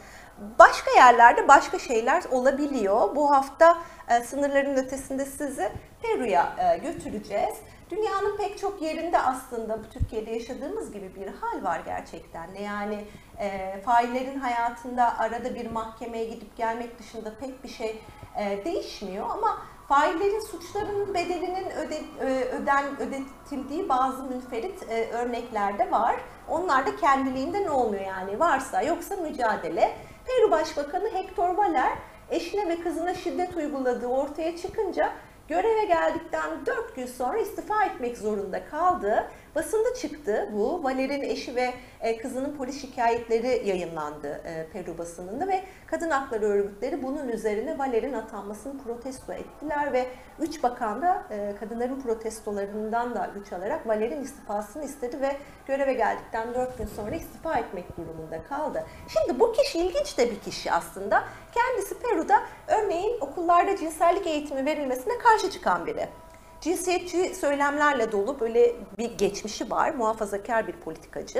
başka 0.58 0.90
yerlerde 0.90 1.48
başka 1.48 1.78
şeyler 1.78 2.22
olabiliyor. 2.30 3.16
Bu 3.16 3.30
hafta 3.30 3.78
e, 4.08 4.20
sınırların 4.20 4.76
ötesinde 4.76 5.24
sizi 5.24 5.72
Peru'ya 6.02 6.56
e, 6.58 6.78
götüreceğiz. 6.78 7.54
Dünyanın 7.90 8.36
pek 8.36 8.58
çok 8.58 8.82
yerinde 8.82 9.18
aslında 9.18 9.78
bu 9.78 9.98
Türkiye'de 9.98 10.30
yaşadığımız 10.30 10.92
gibi 10.92 11.14
bir 11.14 11.26
hal 11.26 11.64
var 11.64 11.80
gerçekten. 11.84 12.54
Yani 12.54 13.04
e, 13.38 13.80
faillerin 13.84 14.38
hayatında 14.38 15.18
arada 15.18 15.54
bir 15.54 15.70
mahkemeye 15.70 16.24
gidip 16.24 16.56
gelmek 16.56 16.98
dışında 16.98 17.34
pek 17.40 17.64
bir 17.64 17.68
şey 17.68 18.02
e, 18.38 18.64
değişmiyor 18.64 19.26
ama 19.30 19.58
faillerin 19.88 20.40
suçlarının 20.40 21.14
bedelinin 21.14 21.70
öde, 21.70 22.00
e, 22.20 22.44
öden 22.44 22.84
ödetildiği 23.00 23.88
bazı 23.88 24.22
münferit 24.22 24.82
e, 24.90 25.10
örnekler 25.10 25.78
de 25.78 25.90
var. 25.90 26.16
Onlar 26.48 26.86
da 26.86 26.96
kendiliğinden 26.96 27.66
olmuyor 27.66 28.04
yani 28.04 28.40
varsa 28.40 28.82
yoksa 28.82 29.16
mücadele. 29.16 29.96
Peru 30.26 30.50
Başbakanı 30.50 31.08
Hector 31.08 31.54
Valer 31.54 31.92
eşine 32.30 32.68
ve 32.68 32.80
kızına 32.80 33.14
şiddet 33.14 33.56
uyguladığı 33.56 34.06
ortaya 34.06 34.56
çıkınca 34.56 35.12
göreve 35.48 35.84
geldikten 35.84 36.66
4 36.66 36.96
gün 36.96 37.06
sonra 37.06 37.38
istifa 37.38 37.84
etmek 37.84 38.18
zorunda 38.18 38.64
kaldı. 38.66 39.30
Basında 39.54 39.94
çıktı 39.94 40.48
bu. 40.52 40.84
Valer'in 40.84 41.22
eşi 41.22 41.56
ve 41.56 41.74
e, 42.00 42.16
kızının 42.16 42.56
polis 42.56 42.80
şikayetleri 42.80 43.68
yayınlandı 43.68 44.42
e, 44.44 44.66
Peru 44.72 44.98
basınında 44.98 45.48
ve 45.48 45.62
kadın 45.86 46.10
hakları 46.10 46.44
örgütleri 46.44 47.02
bunun 47.02 47.28
üzerine 47.28 47.78
Valer'in 47.78 48.12
atanmasını 48.12 48.82
protesto 48.82 49.32
ettiler 49.32 49.92
ve 49.92 50.06
3 50.40 50.62
bakan 50.62 51.02
da 51.02 51.22
e, 51.30 51.54
kadınların 51.60 52.00
protestolarından 52.00 53.14
da 53.14 53.30
güç 53.34 53.52
alarak 53.52 53.86
Valer'in 53.86 54.22
istifasını 54.22 54.84
istedi 54.84 55.20
ve 55.20 55.36
göreve 55.66 55.92
geldikten 55.92 56.54
4 56.54 56.78
gün 56.78 56.86
sonra 56.96 57.14
istifa 57.14 57.58
etmek 57.58 57.96
durumunda 57.96 58.42
kaldı. 58.48 58.84
Şimdi 59.08 59.40
bu 59.40 59.52
kişi 59.52 59.78
ilginç 59.78 60.18
de 60.18 60.30
bir 60.30 60.40
kişi 60.40 60.72
aslında. 60.72 61.24
Kendisi 61.54 61.98
Peru'da 61.98 62.42
örneğin 62.68 63.20
okullarda 63.20 63.76
cinsellik 63.76 64.26
eğitimi 64.26 64.66
verilmesine 64.66 65.18
karşı 65.18 65.50
çıkan 65.50 65.86
biri 65.86 66.08
cinsiyetçi 66.60 67.34
söylemlerle 67.34 68.12
dolu 68.12 68.40
böyle 68.40 68.76
bir 68.98 69.18
geçmişi 69.18 69.70
var. 69.70 69.94
Muhafazakar 69.94 70.66
bir 70.66 70.72
politikacı. 70.72 71.38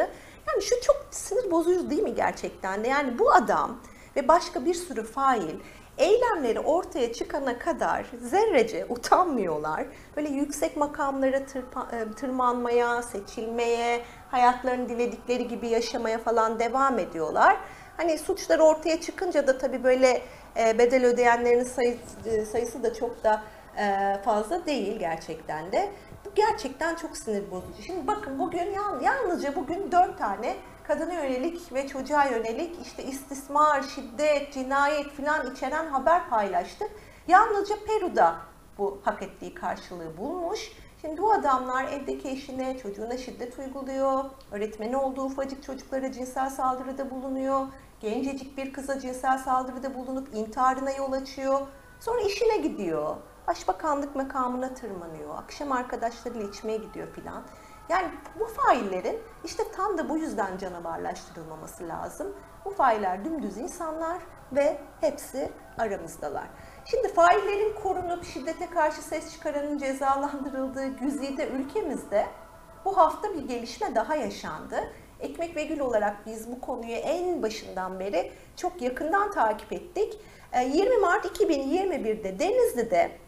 Yani 0.49 0.63
şu 0.63 0.81
çok 0.81 1.07
sinir 1.11 1.51
bozucu 1.51 1.91
değil 1.91 2.03
mi 2.03 2.15
gerçekten 2.15 2.85
de? 2.85 2.89
Yani 2.89 3.19
bu 3.19 3.33
adam 3.33 3.81
ve 4.17 4.29
başka 4.29 4.65
bir 4.65 4.75
sürü 4.75 5.03
fail 5.05 5.55
eylemleri 5.99 6.61
ortaya 6.61 7.13
çıkana 7.13 7.59
kadar 7.59 8.07
zerrece 8.23 8.87
utanmıyorlar. 8.89 9.87
Böyle 10.17 10.29
yüksek 10.29 10.77
makamlara 10.77 11.37
e, 11.37 12.13
tırmanmaya, 12.17 13.03
seçilmeye, 13.03 14.05
hayatlarını 14.31 14.89
diledikleri 14.89 15.49
gibi 15.49 15.69
yaşamaya 15.69 16.19
falan 16.19 16.59
devam 16.59 16.99
ediyorlar. 16.99 17.57
Hani 17.97 18.19
suçlar 18.19 18.59
ortaya 18.59 19.01
çıkınca 19.01 19.47
da 19.47 19.59
tabii 19.59 19.85
böyle 19.85 20.23
e, 20.57 20.79
bedel 20.79 21.05
ödeyenlerin 21.05 21.65
sayısı, 21.65 22.01
e, 22.27 22.45
sayısı 22.45 22.83
da 22.83 22.95
çok 22.95 23.25
da 23.25 23.43
fazla 24.25 24.67
değil 24.67 24.99
gerçekten 24.99 25.73
de. 25.73 25.93
Bu 26.25 26.35
gerçekten 26.35 26.95
çok 26.95 27.17
sinir 27.17 27.51
bozucu. 27.51 27.83
Şimdi 27.83 28.07
bakın 28.07 28.39
bugün 28.39 28.75
yalnızca 29.03 29.57
bugün 29.57 29.93
dört 29.93 30.19
tane 30.19 30.57
kadına 30.85 31.13
yönelik 31.13 31.73
ve 31.73 31.89
çocuğa 31.89 32.25
yönelik 32.25 32.87
işte 32.87 33.05
istismar, 33.05 33.83
şiddet, 33.83 34.53
cinayet 34.53 35.11
filan 35.11 35.53
içeren 35.53 35.87
haber 35.87 36.29
paylaştık. 36.29 36.91
Yalnızca 37.29 37.75
Peru'da 37.87 38.37
bu 38.79 39.01
hak 39.05 39.23
ettiği 39.23 39.55
karşılığı 39.55 40.17
bulmuş. 40.17 40.73
Şimdi 41.01 41.23
bu 41.23 41.33
adamlar 41.33 41.85
evdeki 41.85 42.29
eşine, 42.29 42.79
çocuğuna 42.79 43.17
şiddet 43.17 43.59
uyguluyor. 43.59 44.25
Öğretmeni 44.53 44.97
olduğu 44.97 45.25
ufacık 45.25 45.63
çocuklara 45.63 46.13
cinsel 46.13 46.51
saldırıda 46.51 47.11
bulunuyor. 47.11 47.67
Gencecik 48.01 48.57
bir 48.57 48.73
kıza 48.73 49.01
cinsel 49.01 49.39
saldırıda 49.39 49.95
bulunup 49.95 50.35
intiharına 50.35 50.91
yol 50.91 51.13
açıyor. 51.13 51.61
Sonra 52.01 52.21
işine 52.21 52.57
gidiyor. 52.57 53.17
Başbakanlık 53.49 54.17
makamına 54.17 54.75
tırmanıyor. 54.75 55.39
Akşam 55.39 55.73
arkadaşlarıyla 55.73 56.49
içmeye 56.49 56.79
gidiyor 56.79 57.09
filan. 57.13 57.43
Yani 57.89 58.09
bu 58.39 58.47
faillerin 58.47 59.19
işte 59.45 59.63
tam 59.77 59.99
da 59.99 60.09
bu 60.09 60.19
yüzden 60.19 60.59
canavarlaştırılmaması 60.59 61.89
lazım. 61.89 62.37
Bu 62.65 62.71
failler 62.71 63.25
dümdüz 63.25 63.57
insanlar 63.57 64.19
ve 64.53 64.79
hepsi 65.01 65.51
aramızdalar. 65.79 66.47
Şimdi 66.85 67.15
faillerin 67.15 67.75
korunup 67.83 68.25
şiddete 68.25 68.71
karşı 68.71 69.03
ses 69.03 69.33
çıkaranın 69.33 69.79
cezalandırıldığı 69.79 70.87
güzide 70.87 71.49
ülkemizde 71.49 72.27
bu 72.85 72.97
hafta 72.97 73.35
bir 73.35 73.49
gelişme 73.49 73.95
daha 73.95 74.17
yaşandı. 74.17 74.93
Ekmek 75.21 75.57
ve 75.57 75.65
Gül 75.65 75.81
olarak 75.81 76.27
biz 76.27 76.53
bu 76.53 76.61
konuyu 76.61 76.97
en 76.97 77.43
başından 77.43 78.01
beri 78.01 78.33
çok 78.57 78.83
yakından 78.83 79.31
takip 79.31 79.73
ettik. 79.73 80.21
20 80.55 80.95
ee, 80.95 80.99
Mart 80.99 81.41
2021'de 81.41 82.39
Denizli'de 82.39 83.28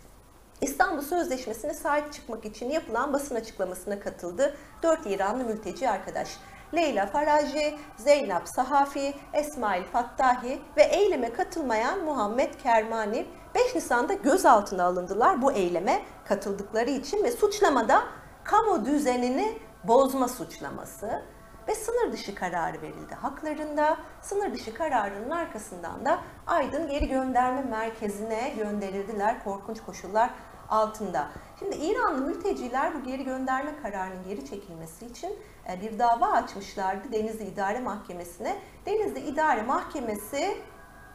İstanbul 0.61 1.03
Sözleşmesi'ne 1.03 1.75
sahip 1.75 2.13
çıkmak 2.13 2.45
için 2.45 2.71
yapılan 2.71 3.13
basın 3.13 3.35
açıklamasına 3.35 4.01
katıldı. 4.01 4.57
4 4.83 5.07
İranlı 5.07 5.45
mülteci 5.45 5.91
arkadaş. 5.91 6.29
Leyla 6.75 7.07
Faraji, 7.07 7.79
Zeynep 7.97 8.49
Sahafi, 8.49 9.15
Esmail 9.33 9.85
Fattahi 9.85 10.63
ve 10.77 10.83
eyleme 10.83 11.33
katılmayan 11.33 12.05
Muhammed 12.05 12.55
Kermani 12.55 13.27
5 13.55 13.75
Nisan'da 13.75 14.15
gözaltına 14.15 14.85
alındılar 14.85 15.43
bu 15.43 15.53
eyleme 15.53 16.03
katıldıkları 16.29 16.91
için 16.91 17.25
ve 17.25 17.31
suçlamada 17.31 18.03
kamu 18.45 18.85
düzenini 18.85 19.59
bozma 19.85 20.29
suçlaması 20.29 21.23
ve 21.69 21.75
sınır 21.75 22.13
dışı 22.13 22.35
kararı 22.35 22.83
verildi 22.83 23.15
haklarında. 23.15 23.97
Sınır 24.23 24.55
dışı 24.55 24.75
kararının 24.75 25.31
arkasından 25.31 26.05
da 26.05 26.19
Aydın 26.47 26.89
geri 26.89 27.09
gönderme 27.09 27.63
merkezine 27.63 28.53
gönderildiler 28.57 29.45
korkunç 29.45 29.81
koşullar 29.81 30.31
altında. 30.71 31.29
Şimdi 31.59 31.77
İranlı 31.77 32.21
mülteciler 32.21 32.95
bu 32.95 33.05
geri 33.05 33.25
gönderme 33.25 33.71
kararının 33.83 34.25
geri 34.29 34.47
çekilmesi 34.47 35.07
için 35.07 35.39
e, 35.69 35.81
bir 35.81 35.99
dava 35.99 36.27
açmışlardı 36.27 37.13
Denizli 37.13 37.45
İdare 37.45 37.81
Mahkemesi'ne. 37.81 38.57
Denizli 38.87 39.21
İdare 39.21 39.63
Mahkemesi 39.63 40.57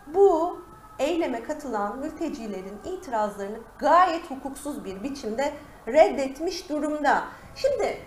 bu 0.07 0.59
eyleme 0.99 1.43
katılan 1.43 1.99
mültecilerin 1.99 2.79
itirazlarını 2.85 3.57
gayet 3.79 4.31
hukuksuz 4.31 4.85
bir 4.85 5.03
biçimde 5.03 5.53
reddetmiş 5.87 6.69
durumda. 6.69 7.23
Şimdi 7.55 7.97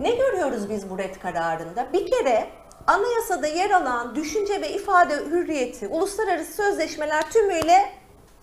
ne 0.00 0.10
görüyoruz 0.10 0.70
biz 0.70 0.90
bu 0.90 0.98
red 0.98 1.14
kararında? 1.14 1.92
Bir 1.92 2.10
kere 2.10 2.48
anayasada 2.86 3.46
yer 3.46 3.70
alan 3.70 4.14
düşünce 4.14 4.60
ve 4.60 4.70
ifade 4.72 5.16
hürriyeti, 5.16 5.88
uluslararası 5.88 6.52
sözleşmeler 6.52 7.30
tümüyle 7.30 7.92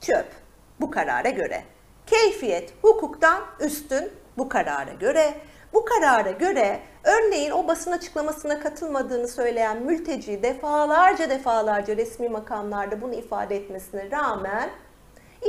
çöp 0.01 0.27
bu 0.81 0.91
karara 0.91 1.29
göre. 1.29 1.63
Keyfiyet 2.08 2.73
hukuktan 2.82 3.41
üstün 3.60 4.12
bu 4.38 4.49
karara 4.49 4.93
göre. 4.93 5.34
Bu 5.73 5.86
karara 5.86 6.32
göre 6.32 6.80
örneğin 7.04 7.52
o 7.52 7.67
basın 7.67 7.91
açıklamasına 7.91 8.60
katılmadığını 8.60 9.28
söyleyen 9.28 9.84
mülteci 9.84 10.43
defalarca 10.43 11.30
defalarca 11.30 11.97
resmi 11.97 12.30
makamlarda 12.30 13.02
bunu 13.02 13.13
ifade 13.13 13.56
etmesine 13.56 14.12
rağmen 14.12 14.69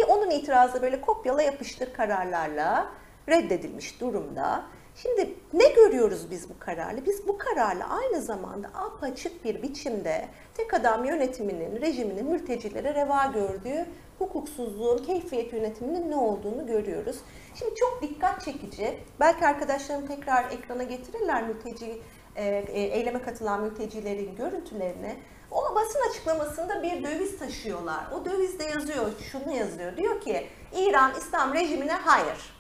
onun 0.09 0.31
itirazı 0.31 0.83
böyle 0.83 1.01
kopyala 1.01 1.43
yapıştır 1.43 1.93
kararlarla 1.93 2.87
reddedilmiş 3.29 4.01
durumda. 4.01 4.63
Şimdi 4.95 5.35
ne 5.53 5.69
görüyoruz 5.69 6.31
biz 6.31 6.51
bu 6.51 6.59
kararla? 6.59 7.07
Biz 7.07 7.29
bu 7.29 7.39
kararla 7.39 7.89
aynı 7.89 8.23
zamanda 8.23 8.69
apaçık 8.69 9.45
bir 9.45 9.63
biçimde 9.63 10.29
tek 10.55 10.75
adam 10.75 11.05
yönetiminin, 11.05 11.81
rejiminin 11.81 12.27
mültecilere 12.27 12.95
reva 12.95 13.27
gördüğü 13.27 13.87
hukuksuzluğun, 14.23 14.99
keyfiyet 14.99 15.53
yönetiminin 15.53 16.11
ne 16.11 16.17
olduğunu 16.17 16.67
görüyoruz. 16.67 17.17
Şimdi 17.55 17.75
çok 17.75 18.03
dikkat 18.03 18.45
çekici. 18.45 18.99
Belki 19.21 19.47
arkadaşlarım 19.47 20.07
tekrar 20.07 20.51
ekrana 20.51 20.83
getirirler 20.83 21.49
mülteci 21.49 22.03
e, 22.37 22.45
e, 22.45 22.81
eyleme 22.81 23.23
katılan 23.23 23.61
mültecilerin 23.61 24.37
görüntülerini. 24.37 25.17
O 25.51 25.75
basın 25.75 26.11
açıklamasında 26.11 26.83
bir 26.83 27.05
döviz 27.05 27.39
taşıyorlar. 27.39 28.05
O 28.13 28.25
dövizde 28.25 28.65
yazıyor, 28.65 29.13
şunu 29.33 29.57
yazıyor. 29.57 29.97
Diyor 29.97 30.21
ki 30.21 30.47
İran 30.77 31.13
İslam 31.19 31.55
rejimine 31.55 31.93
hayır. 31.93 32.55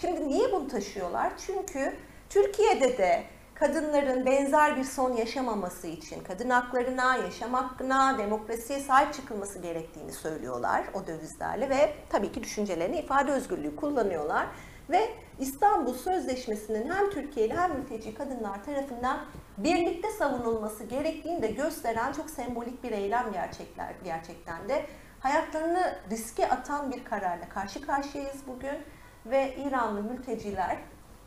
Şimdi 0.00 0.28
niye 0.28 0.52
bunu 0.52 0.68
taşıyorlar? 0.68 1.32
Çünkü 1.46 1.96
Türkiye'de 2.30 2.98
de 2.98 3.22
kadınların 3.58 4.26
benzer 4.26 4.76
bir 4.76 4.84
son 4.84 5.12
yaşamaması 5.12 5.86
için 5.86 6.24
kadın 6.24 6.50
haklarına, 6.50 7.16
yaşam 7.16 7.54
hakkına, 7.54 8.18
demokrasiye 8.18 8.80
sahip 8.80 9.14
çıkılması 9.14 9.58
gerektiğini 9.58 10.12
söylüyorlar 10.12 10.84
o 10.94 11.06
dövizlerle 11.06 11.70
ve 11.70 11.94
tabii 12.08 12.32
ki 12.32 12.42
düşüncelerini 12.42 12.98
ifade 12.98 13.32
özgürlüğü 13.32 13.76
kullanıyorlar. 13.76 14.46
Ve 14.90 15.08
İstanbul 15.38 15.94
Sözleşmesi'nin 15.94 16.90
hem 16.90 17.10
Türkiye'li 17.10 17.56
hem 17.56 17.78
mülteci 17.78 18.14
kadınlar 18.14 18.64
tarafından 18.64 19.18
birlikte 19.58 20.10
savunulması 20.10 20.84
gerektiğini 20.84 21.42
de 21.42 21.46
gösteren 21.46 22.12
çok 22.12 22.30
sembolik 22.30 22.84
bir 22.84 22.92
eylem 22.92 23.32
gerçekler 23.32 23.94
gerçekten 24.04 24.68
de. 24.68 24.86
Hayatlarını 25.20 25.98
riske 26.10 26.48
atan 26.48 26.92
bir 26.92 27.04
kararla 27.04 27.48
karşı 27.48 27.86
karşıyayız 27.86 28.36
bugün 28.46 28.78
ve 29.26 29.54
İranlı 29.56 30.02
mülteciler 30.02 30.76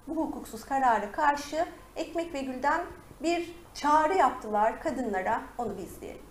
bu 0.09 0.15
hukuksuz 0.15 0.65
karara 0.65 1.11
karşı 1.11 1.67
Ekmek 1.95 2.33
ve 2.33 2.41
Gül'den 2.41 2.85
bir 3.23 3.55
çağrı 3.73 4.17
yaptılar 4.17 4.81
kadınlara. 4.81 5.43
Onu 5.57 5.77
bir 5.77 5.83
izleyelim. 5.83 6.25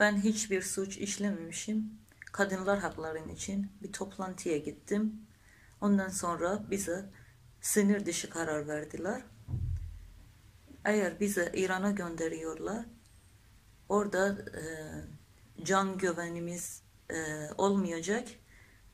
Ben 0.00 0.16
hiçbir 0.16 0.62
suç 0.62 0.96
işlememişim. 0.96 1.98
Kadınlar 2.32 2.78
hakların 2.78 3.28
için 3.28 3.72
bir 3.82 3.92
toplantıya 3.92 4.58
gittim. 4.58 5.26
Ondan 5.80 6.08
sonra 6.08 6.70
bize 6.70 7.10
sınır 7.60 8.06
dışı 8.06 8.30
karar 8.30 8.68
verdiler. 8.68 9.22
Eğer 10.84 11.20
bize 11.20 11.52
İran'a 11.54 11.90
gönderiyorlar, 11.90 12.86
orada 13.88 14.28
e, 14.28 14.64
can 15.64 15.98
güvenimiz 15.98 16.82
e, 17.10 17.16
olmayacak 17.58 18.28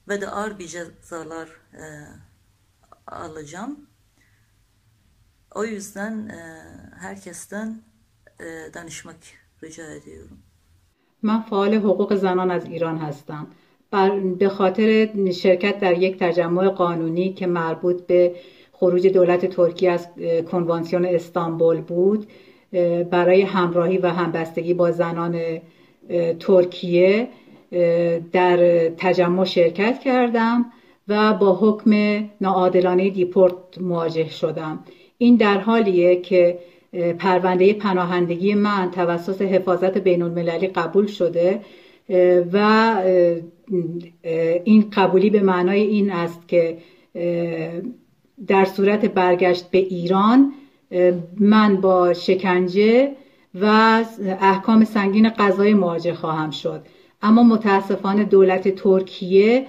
ve 0.09 0.21
de 0.21 0.29
ağır 0.29 0.59
bir 0.59 0.67
cezalar 0.67 1.49
e, 1.75 1.85
alacağım. 3.07 3.87
O 5.55 5.65
yüzden 5.65 6.29
e, 6.29 6.41
herkesten 7.01 7.83
e, 8.41 8.75
danışmak 8.75 9.17
rica 9.63 9.83
ediyorum. 9.83 10.39
من 11.23 11.41
فعال 11.43 11.75
حقوق 11.75 12.15
زنان 12.15 12.51
از 12.51 12.65
ایران 12.65 12.99
هستم 12.99 13.47
به 14.39 14.49
خاطر 14.49 15.09
شرکت 15.33 15.79
در 15.79 15.99
یک 15.99 16.19
تجمع 16.19 16.69
قانونی 16.69 17.33
که 17.35 17.47
مربوط 17.47 18.07
به 18.07 18.37
خروج 18.73 19.07
دولت 19.07 19.47
ترکیه 19.47 19.91
از 19.91 20.09
کنوانسیون 20.51 21.05
استانبول 21.05 21.81
بود 21.81 22.27
برای 23.11 23.43
همراهی 23.43 23.99
و 23.99 24.07
همبستگی 24.07 24.75
با 24.75 24.91
زنان 24.91 25.61
ترکیه 26.41 27.29
در 28.33 28.89
تجمع 28.89 29.45
شرکت 29.45 30.01
کردم 30.01 30.73
و 31.09 31.35
با 31.35 31.59
حکم 31.61 32.25
ناعادلانه 32.41 33.11
دیپورت 33.11 33.55
مواجه 33.81 34.31
شدم. 34.31 34.85
این 35.19 35.37
در 35.37 35.59
حالیه 35.59 36.17
که 36.21 36.59
پرونده 37.19 37.73
پناهندگی 37.73 38.55
من 38.55 38.91
توسط 38.91 39.43
حفاظت 39.43 39.99
بین 39.99 40.23
المللی 40.23 40.67
قبول 40.67 41.07
شده 41.07 41.61
و 42.53 42.97
این 44.65 44.91
قبولی 44.93 45.31
به 45.31 45.41
معنای 45.41 45.81
این 45.81 46.13
است 46.13 46.49
که 46.49 46.79
در 48.47 48.65
صورت 48.65 49.05
برگشت 49.07 49.71
به 49.71 49.79
ایران 49.79 50.53
من 51.41 51.77
با 51.77 52.13
شکنجه 52.13 53.13
و 53.61 53.67
احکام 54.41 54.85
سنگین 54.85 55.29
قضایی 55.29 55.75
مواجه 55.75 56.15
خواهم 56.15 56.51
شد. 56.51 56.83
اما 57.23 57.43
متاسفانه 57.43 58.25
دولت 58.25 58.69
ترکیه 58.69 59.67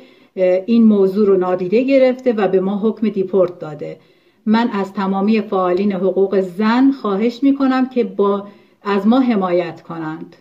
این 0.66 0.84
موضوع 0.84 1.28
رو 1.28 1.38
نادیده 1.38 1.84
گرفته 1.84 2.34
و 2.34 2.48
به 2.48 2.60
ما 2.60 2.80
حکم 2.80 3.10
دیپورت 3.10 3.60
داده 3.60 4.00
من 4.46 4.70
از 4.70 4.94
تمامی 4.94 5.42
فعالین 5.42 5.92
حقوق 5.92 6.42
زن 6.42 6.92
خواهش 6.92 7.44
می 7.44 7.56
کنم 7.56 7.90
که 7.90 8.04
با 8.04 8.48
از 8.82 9.08
ما 9.08 9.20
حمایت 9.20 9.82
کنند 9.82 10.36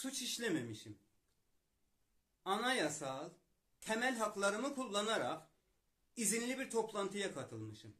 suç 0.00 0.22
işlememişim. 0.22 0.98
Anayasal, 2.44 3.30
temel 3.80 4.16
haklarımı 4.16 4.74
kullanarak 4.74 5.42
izinli 6.16 6.58
bir 6.58 6.70
toplantıya 6.70 7.34
katılmışım. 7.34 7.92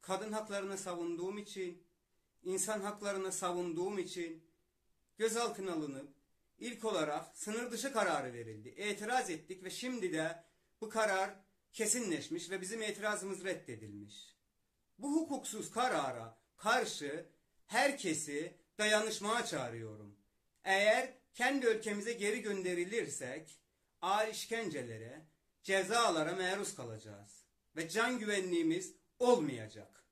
Kadın 0.00 0.32
haklarını 0.32 0.78
savunduğum 0.78 1.38
için, 1.38 1.82
insan 2.42 2.80
haklarını 2.80 3.32
savunduğum 3.32 3.98
için 3.98 4.44
gözaltına 5.18 5.72
alınıp 5.72 6.17
ilk 6.58 6.84
olarak 6.84 7.36
sınır 7.36 7.70
dışı 7.70 7.92
kararı 7.92 8.32
verildi. 8.32 8.68
İtiraz 8.68 9.30
ettik 9.30 9.64
ve 9.64 9.70
şimdi 9.70 10.12
de 10.12 10.44
bu 10.80 10.88
karar 10.88 11.30
kesinleşmiş 11.72 12.50
ve 12.50 12.60
bizim 12.60 12.82
itirazımız 12.82 13.44
reddedilmiş. 13.44 14.36
Bu 14.98 15.16
hukuksuz 15.16 15.70
karara 15.70 16.38
karşı 16.56 17.26
herkesi 17.66 18.58
dayanışmaya 18.78 19.46
çağırıyorum. 19.46 20.18
Eğer 20.64 21.14
kendi 21.34 21.66
ülkemize 21.66 22.12
geri 22.12 22.42
gönderilirsek 22.42 23.60
ağır 24.02 24.28
işkencelere, 24.28 25.26
cezalara 25.62 26.36
maruz 26.36 26.76
kalacağız 26.76 27.44
ve 27.76 27.88
can 27.88 28.18
güvenliğimiz 28.18 28.94
olmayacak. 29.18 30.04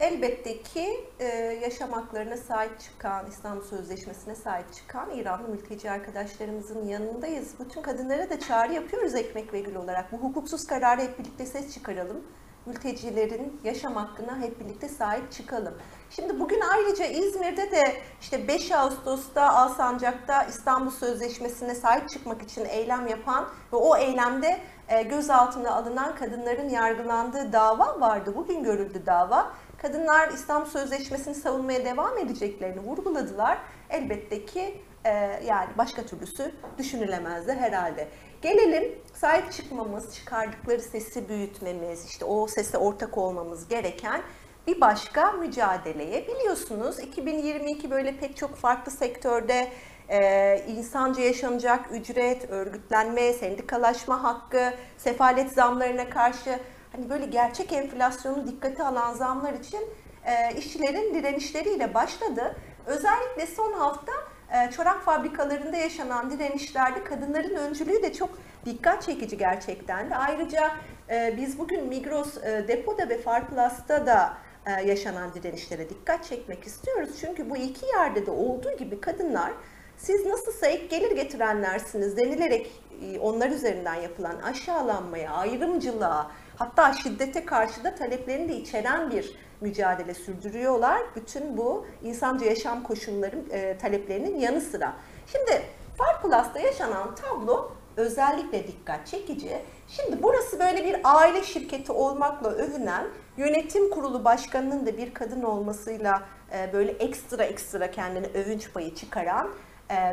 Elbette 0.00 0.62
ki 0.62 1.06
e, 1.20 1.26
yaşam 1.62 2.08
sahip 2.48 2.80
çıkan, 2.80 3.26
İstanbul 3.26 3.62
Sözleşmesi'ne 3.62 4.34
sahip 4.34 4.72
çıkan 4.72 5.10
İranlı 5.10 5.48
mülteci 5.48 5.90
arkadaşlarımızın 5.90 6.86
yanındayız. 6.86 7.54
Bütün 7.60 7.82
kadınlara 7.82 8.30
da 8.30 8.40
çağrı 8.40 8.72
yapıyoruz 8.72 9.14
Ekmek 9.14 9.52
ve 9.52 9.60
Gül 9.60 9.74
olarak. 9.74 10.12
Bu 10.12 10.16
hukuksuz 10.16 10.66
kararı 10.66 11.00
hep 11.00 11.18
birlikte 11.18 11.46
ses 11.46 11.74
çıkaralım. 11.74 12.24
Mültecilerin 12.66 13.60
yaşam 13.64 13.94
hakkına 13.94 14.38
hep 14.38 14.60
birlikte 14.60 14.88
sahip 14.88 15.32
çıkalım. 15.32 15.74
Şimdi 16.10 16.40
bugün 16.40 16.60
ayrıca 16.60 17.04
İzmir'de 17.04 17.70
de 17.70 17.96
işte 18.20 18.48
5 18.48 18.72
Ağustos'ta 18.72 19.52
Alsancak'ta 19.52 20.42
İstanbul 20.42 20.90
Sözleşmesi'ne 20.90 21.74
sahip 21.74 22.08
çıkmak 22.08 22.42
için 22.42 22.64
eylem 22.64 23.06
yapan 23.06 23.48
ve 23.72 23.76
o 23.76 23.96
eylemde 23.96 24.60
e, 24.88 25.02
gözaltına 25.02 25.70
alınan 25.70 26.14
kadınların 26.14 26.68
yargılandığı 26.68 27.52
dava 27.52 28.00
vardı. 28.00 28.32
Bugün 28.36 28.62
görüldü 28.62 29.02
dava. 29.06 29.52
Kadınlar 29.82 30.28
İstanbul 30.28 30.70
Sözleşmesi'ni 30.70 31.34
savunmaya 31.34 31.84
devam 31.84 32.18
edeceklerini 32.18 32.80
vurguladılar. 32.80 33.58
Elbette 33.90 34.46
ki 34.46 34.80
e, 35.04 35.10
yani 35.46 35.68
başka 35.78 36.06
türlüsü 36.06 36.52
düşünülemezdi 36.78 37.52
herhalde. 37.52 38.08
Gelelim 38.42 38.98
sahip 39.14 39.52
çıkmamız, 39.52 40.14
çıkardıkları 40.14 40.80
sesi 40.80 41.28
büyütmemiz, 41.28 42.06
işte 42.06 42.24
o 42.24 42.46
sese 42.46 42.78
ortak 42.78 43.18
olmamız 43.18 43.68
gereken 43.68 44.22
bir 44.66 44.80
başka 44.80 45.32
mücadeleye. 45.32 46.28
Biliyorsunuz 46.28 46.98
2022 46.98 47.90
böyle 47.90 48.16
pek 48.16 48.36
çok 48.36 48.56
farklı 48.56 48.92
sektörde 48.92 49.68
e, 50.08 50.58
insanca 50.68 51.22
yaşanacak 51.22 51.92
ücret, 51.92 52.50
örgütlenme, 52.50 53.32
sendikalaşma 53.32 54.22
hakkı, 54.22 54.74
sefalet 54.96 55.52
zamlarına 55.52 56.10
karşı 56.10 56.58
hani 56.92 57.10
böyle 57.10 57.26
gerçek 57.26 57.72
enflasyonu 57.72 58.46
dikkate 58.46 58.84
alan 58.84 59.14
zamlar 59.14 59.52
için 59.52 59.80
e, 60.24 60.56
işçilerin 60.58 61.14
direnişleriyle 61.14 61.94
başladı. 61.94 62.56
Özellikle 62.86 63.46
son 63.46 63.72
hafta 63.72 64.12
e, 64.52 64.70
çorak 64.70 65.02
fabrikalarında 65.02 65.76
yaşanan 65.76 66.30
direnişlerde 66.30 67.04
kadınların 67.04 67.56
öncülüğü 67.56 68.02
de 68.02 68.12
çok 68.12 68.30
dikkat 68.64 69.02
çekici 69.02 69.38
gerçekten 69.38 70.10
de. 70.10 70.16
Ayrıca 70.16 70.70
e, 71.10 71.34
biz 71.36 71.58
bugün 71.58 71.86
Migros 71.86 72.36
e, 72.36 72.64
depoda 72.68 73.08
ve 73.08 73.18
Farplus'ta 73.18 74.06
da 74.06 74.36
e, 74.66 74.70
yaşanan 74.70 75.34
direnişlere 75.34 75.90
dikkat 75.90 76.24
çekmek 76.24 76.64
istiyoruz. 76.64 77.10
Çünkü 77.20 77.50
bu 77.50 77.56
iki 77.56 77.86
yerde 77.86 78.26
de 78.26 78.30
olduğu 78.30 78.76
gibi 78.76 79.00
kadınlar 79.00 79.52
siz 79.98 80.26
nasılsa 80.26 80.66
ek 80.66 80.86
gelir 80.86 81.16
getirenlersiniz 81.16 82.16
denilerek 82.16 82.82
e, 83.02 83.18
onlar 83.18 83.50
üzerinden 83.50 83.94
yapılan 83.94 84.36
aşağılanmaya, 84.36 85.30
ayrımcılığa, 85.32 86.30
hatta 86.58 86.92
şiddete 86.92 87.44
karşı 87.44 87.84
da 87.84 87.94
taleplerini 87.94 88.48
de 88.48 88.56
içeren 88.56 89.10
bir 89.10 89.36
mücadele 89.60 90.14
sürdürüyorlar. 90.14 91.02
Bütün 91.16 91.56
bu 91.56 91.86
insanca 92.02 92.46
yaşam 92.46 92.82
koşulları 92.82 93.36
e, 93.50 93.78
taleplerinin 93.78 94.38
yanı 94.38 94.60
sıra. 94.60 94.92
Şimdi 95.26 95.62
Farplus'ta 95.98 96.58
yaşanan 96.58 97.14
tablo 97.14 97.72
özellikle 97.96 98.66
dikkat 98.66 99.06
çekici. 99.06 99.58
Şimdi 99.88 100.22
burası 100.22 100.60
böyle 100.60 100.84
bir 100.84 100.96
aile 101.04 101.42
şirketi 101.42 101.92
olmakla 101.92 102.50
övünen 102.50 103.06
yönetim 103.36 103.90
kurulu 103.90 104.24
başkanının 104.24 104.86
da 104.86 104.96
bir 104.96 105.14
kadın 105.14 105.42
olmasıyla 105.42 106.22
e, 106.52 106.72
böyle 106.72 106.92
ekstra 106.92 107.44
ekstra 107.44 107.90
kendine 107.90 108.26
övünç 108.26 108.72
payı 108.72 108.94
çıkaran 108.94 109.48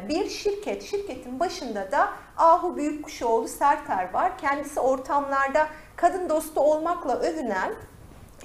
bir 0.10 0.30
şirket. 0.30 0.84
Şirketin 0.84 1.40
başında 1.40 1.92
da 1.92 2.10
Ahu 2.38 2.78
Büyükkuşoğlu 2.78 3.48
Serter 3.48 4.14
var. 4.14 4.38
Kendisi 4.38 4.80
ortamlarda 4.80 5.68
kadın 5.96 6.30
dostu 6.30 6.62
olmakla 6.62 7.20
övünen 7.20 7.74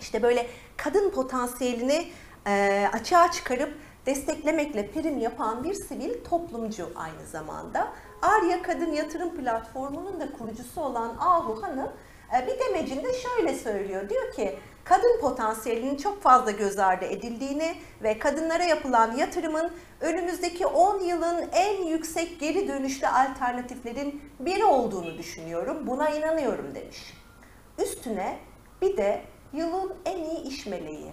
işte 0.01 0.23
böyle 0.23 0.47
kadın 0.77 1.11
potansiyelini 1.11 2.09
e, 2.47 2.87
açığa 2.93 3.31
çıkarıp 3.31 3.75
desteklemekle 4.07 4.91
prim 4.91 5.19
yapan 5.19 5.65
bir 5.65 5.75
sivil 5.75 6.25
toplumcu 6.25 6.91
aynı 6.97 7.27
zamanda. 7.27 7.89
Arya 8.23 8.63
Kadın 8.63 8.93
Yatırım 8.93 9.37
Platformu'nun 9.37 10.21
da 10.21 10.33
kurucusu 10.33 10.81
olan 10.81 11.17
Ahu 11.21 11.63
Hanım 11.63 11.93
e, 12.37 12.47
bir 12.47 12.59
demecinde 12.59 13.13
şöyle 13.13 13.55
söylüyor. 13.55 14.09
Diyor 14.09 14.33
ki 14.33 14.59
kadın 14.85 15.21
potansiyelinin 15.21 15.97
çok 15.97 16.23
fazla 16.23 16.51
göz 16.51 16.79
ardı 16.79 17.05
edildiğini 17.05 17.75
ve 18.03 18.19
kadınlara 18.19 18.65
yapılan 18.65 19.17
yatırımın 19.17 19.73
önümüzdeki 20.01 20.67
10 20.67 21.01
yılın 21.01 21.49
en 21.53 21.83
yüksek 21.83 22.41
geri 22.41 22.69
dönüşlü 22.69 23.07
alternatiflerin 23.07 24.23
biri 24.41 24.65
olduğunu 24.65 25.19
düşünüyorum. 25.19 25.87
Buna 25.87 26.11
inanıyorum 26.11 26.75
demiş. 26.75 27.15
Üstüne 27.79 28.39
bir 28.83 28.97
de 28.97 29.23
yılın 29.53 29.95
en 30.05 30.19
iyi 30.19 30.43
iş 30.43 30.67
meleği. 30.67 31.13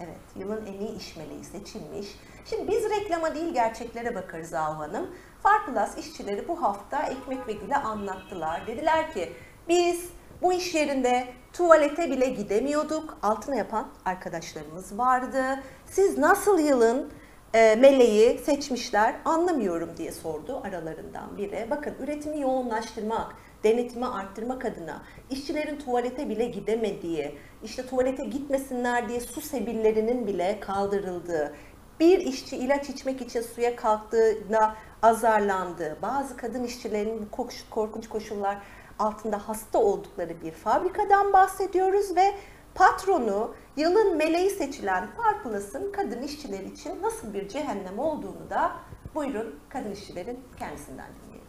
Evet, 0.00 0.20
yılın 0.36 0.66
en 0.66 0.86
iyi 0.86 0.96
iş 0.96 1.16
meleği 1.16 1.44
seçilmiş. 1.44 2.06
Şimdi 2.44 2.70
biz 2.70 2.90
reklama 2.90 3.34
değil 3.34 3.54
gerçeklere 3.54 4.14
bakarız 4.14 4.54
Ahu 4.54 4.78
Hanım. 4.78 5.10
Farklas 5.42 5.98
işçileri 5.98 6.48
bu 6.48 6.62
hafta 6.62 7.02
Ekmek 7.02 7.46
ve 7.46 7.52
Gül'e 7.52 7.76
anlattılar. 7.76 8.66
Dediler 8.66 9.12
ki 9.12 9.32
biz 9.68 10.10
bu 10.42 10.52
iş 10.52 10.74
yerinde 10.74 11.26
tuvalete 11.52 12.10
bile 12.10 12.26
gidemiyorduk. 12.26 13.18
Altına 13.22 13.54
yapan 13.54 13.88
arkadaşlarımız 14.04 14.98
vardı. 14.98 15.42
Siz 15.86 16.18
nasıl 16.18 16.58
yılın 16.58 17.12
e, 17.54 17.74
meleği 17.74 18.38
seçmişler 18.38 19.14
anlamıyorum 19.24 19.90
diye 19.96 20.12
sordu 20.12 20.60
aralarından 20.64 21.36
biri. 21.36 21.66
Bakın 21.70 21.94
üretimi 22.00 22.40
yoğunlaştırmak, 22.40 23.34
denetimi 23.64 24.06
arttırmak 24.06 24.64
adına 24.64 25.02
işçilerin 25.30 25.78
tuvalete 25.78 26.28
bile 26.28 26.44
gidemediği, 26.44 27.38
işte 27.64 27.86
tuvalete 27.86 28.24
gitmesinler 28.24 29.08
diye 29.08 29.20
su 29.20 29.40
sebillerinin 29.40 30.26
bile 30.26 30.60
kaldırıldığı, 30.60 31.54
bir 32.00 32.18
işçi 32.18 32.56
ilaç 32.56 32.88
içmek 32.88 33.20
için 33.20 33.42
suya 33.42 33.76
kalktığında 33.76 34.76
azarlandığı, 35.02 35.96
bazı 36.02 36.36
kadın 36.36 36.64
işçilerin 36.64 37.28
korkunç 37.70 38.08
koşullar 38.08 38.58
altında 38.98 39.48
hasta 39.48 39.78
oldukları 39.78 40.42
bir 40.42 40.52
fabrikadan 40.52 41.32
bahsediyoruz 41.32 42.16
ve 42.16 42.34
patronu 42.74 43.54
yılın 43.76 44.16
meleği 44.16 44.50
seçilen 44.50 45.06
Farplus'ın 45.06 45.92
kadın 45.92 46.22
işçiler 46.22 46.60
için 46.60 47.02
nasıl 47.02 47.34
bir 47.34 47.48
cehennem 47.48 47.98
olduğunu 47.98 48.50
da 48.50 48.72
buyurun 49.14 49.54
kadın 49.68 49.92
işçilerin 49.92 50.40
kendisinden 50.58 51.06
dinleyelim. 51.06 51.46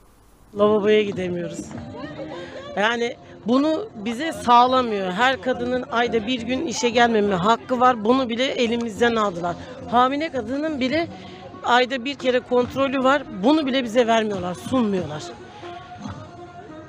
Lavaboya 0.55 1.03
gidemiyoruz. 1.03 1.65
Yani 2.75 3.15
bunu 3.45 3.89
bize 3.95 4.31
sağlamıyor. 4.31 5.11
Her 5.11 5.41
kadının 5.41 5.85
ayda 5.91 6.27
bir 6.27 6.41
gün 6.41 6.65
işe 6.65 6.89
gelmeme 6.89 7.35
hakkı 7.35 7.79
var. 7.79 8.05
Bunu 8.05 8.29
bile 8.29 8.45
elimizden 8.45 9.15
aldılar. 9.15 9.55
Hamile 9.91 10.31
kadının 10.31 10.79
bile 10.79 11.07
ayda 11.63 12.05
bir 12.05 12.15
kere 12.15 12.39
kontrolü 12.39 13.03
var. 13.03 13.23
Bunu 13.43 13.65
bile 13.65 13.83
bize 13.83 14.07
vermiyorlar, 14.07 14.55
sunmuyorlar. 14.55 15.23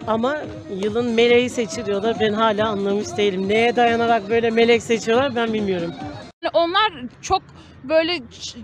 Ama 0.09 0.37
yılın 0.83 1.15
meleği 1.15 1.51
seçiliyorlar. 1.51 2.17
Ben 2.21 2.33
hala 2.33 2.69
anlamış 2.69 3.17
değilim. 3.17 3.49
Neye 3.49 3.77
dayanarak 3.77 4.31
böyle 4.31 4.51
melek 4.51 4.83
seçiyorlar 4.83 5.37
ben 5.37 5.53
bilmiyorum. 5.53 5.95
Onlar 6.53 6.93
çok 7.23 7.43
böyle 7.85 8.19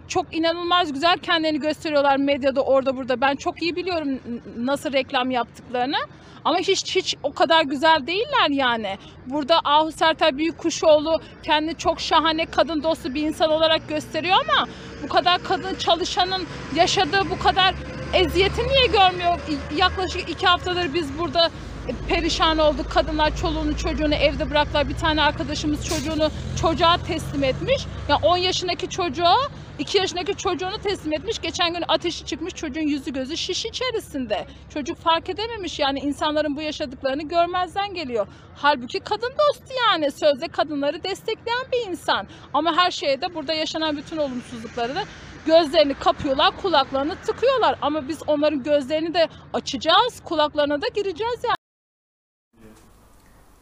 çok 0.09 0.37
inanılmaz 0.37 0.93
güzel 0.93 1.19
kendilerini 1.19 1.61
gösteriyorlar 1.61 2.17
medyada 2.17 2.61
orada 2.61 2.97
burada. 2.97 3.21
Ben 3.21 3.37
çok 3.37 3.63
iyi 3.63 3.77
biliyorum 3.77 4.21
nasıl 4.57 4.93
reklam 4.93 5.31
yaptıklarını. 5.31 5.97
Ama 6.45 6.59
hiç 6.59 6.97
hiç 6.97 7.17
o 7.23 7.33
kadar 7.33 7.65
güzel 7.65 8.07
değiller 8.07 8.51
yani. 8.51 8.99
Burada 9.27 9.61
Ahu 9.65 9.93
Sertel 9.93 10.39
Büyükkuşoğlu 10.39 11.21
kendi 11.43 11.75
çok 11.75 12.01
şahane 12.01 12.47
kadın 12.47 12.83
dostu 12.83 13.15
bir 13.15 13.23
insan 13.23 13.51
olarak 13.51 13.89
gösteriyor 13.89 14.37
ama 14.49 14.69
bu 15.03 15.09
kadar 15.09 15.43
kadın 15.43 15.75
çalışanın 15.75 16.43
yaşadığı 16.75 17.31
bu 17.31 17.39
kadar 17.39 17.75
eziyeti 18.15 18.69
niye 18.69 18.87
görmüyor? 18.87 19.39
Yaklaşık 19.77 20.31
iki 20.31 20.47
haftadır 20.47 20.95
biz 20.95 21.19
burada 21.19 21.51
e, 21.89 21.93
perişan 22.09 22.59
olduk. 22.59 22.91
Kadınlar 22.91 23.37
çoluğunu 23.37 23.77
çocuğunu 23.77 24.15
evde 24.15 24.51
bıraktılar. 24.51 24.89
Bir 24.89 24.97
tane 24.97 25.23
arkadaşımız 25.23 25.87
çocuğunu 25.87 26.31
çocuğa 26.61 26.97
teslim 26.97 27.45
etmiş. 27.45 27.87
Ya 28.09 28.17
10 28.23 28.37
yaşındaki 28.37 28.91
çocuğa 28.91 29.37
2 29.79 29.99
yaşındaki 29.99 30.37
çocuğunu 30.37 30.79
teslim 30.79 31.13
etmiş. 31.13 31.41
Geçen 31.41 31.75
gün 31.75 31.85
ateşi 31.89 32.27
çıkmış 32.27 32.55
çocuğun 32.55 32.89
yüzü 32.89 33.13
gözü 33.13 33.37
şiş 33.37 33.65
içerisinde. 33.65 34.47
Çocuk 34.75 34.99
fark 34.99 35.29
edememiş 35.29 35.79
yani 35.79 35.99
insanların 35.99 36.57
bu 36.57 36.61
yaşadıklarını 36.61 37.23
görmezden 37.23 37.95
geliyor. 37.95 38.27
Halbuki 38.57 39.01
kadın 39.01 39.33
dostu 39.49 39.75
yani 39.91 40.11
sözde 40.11 40.49
kadınları 40.49 41.05
destekleyen 41.05 41.65
bir 41.73 41.91
insan. 41.91 42.27
Ama 42.53 42.77
her 42.77 42.91
şeye 42.91 43.21
de 43.21 43.35
burada 43.35 43.55
yaşanan 43.55 43.97
bütün 43.97 44.17
olumsuzlukları 44.17 44.95
da 44.95 45.03
gözlerini 45.47 45.95
kapıyorlar, 45.95 46.57
kulaklarını 46.63 47.17
tıkıyorlar. 47.17 47.79
Ama 47.83 48.09
biz 48.09 48.19
onların 48.27 48.63
gözlerini 48.63 49.15
de 49.15 49.29
açacağız, 49.53 50.21
kulaklarına 50.25 50.83
da 50.83 50.89
gireceğiz 50.89 51.41
yani. 51.45 51.57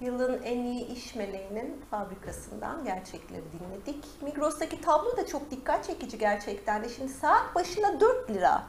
Yılın 0.00 0.42
en 0.42 0.58
iyi 0.64 0.86
iş 0.86 1.14
meleğinin 1.14 1.84
fabrikasından 1.90 2.84
gerçekleri 2.84 3.42
dinledik. 3.52 4.04
Migros'taki 4.22 4.80
tablo 4.80 5.16
da 5.16 5.26
çok 5.26 5.50
dikkat 5.50 5.86
çekici 5.86 6.18
gerçekten 6.18 6.84
de. 6.84 6.88
Şimdi 6.88 7.12
saat 7.12 7.54
başına 7.54 8.00
4 8.00 8.30
lira. 8.30 8.62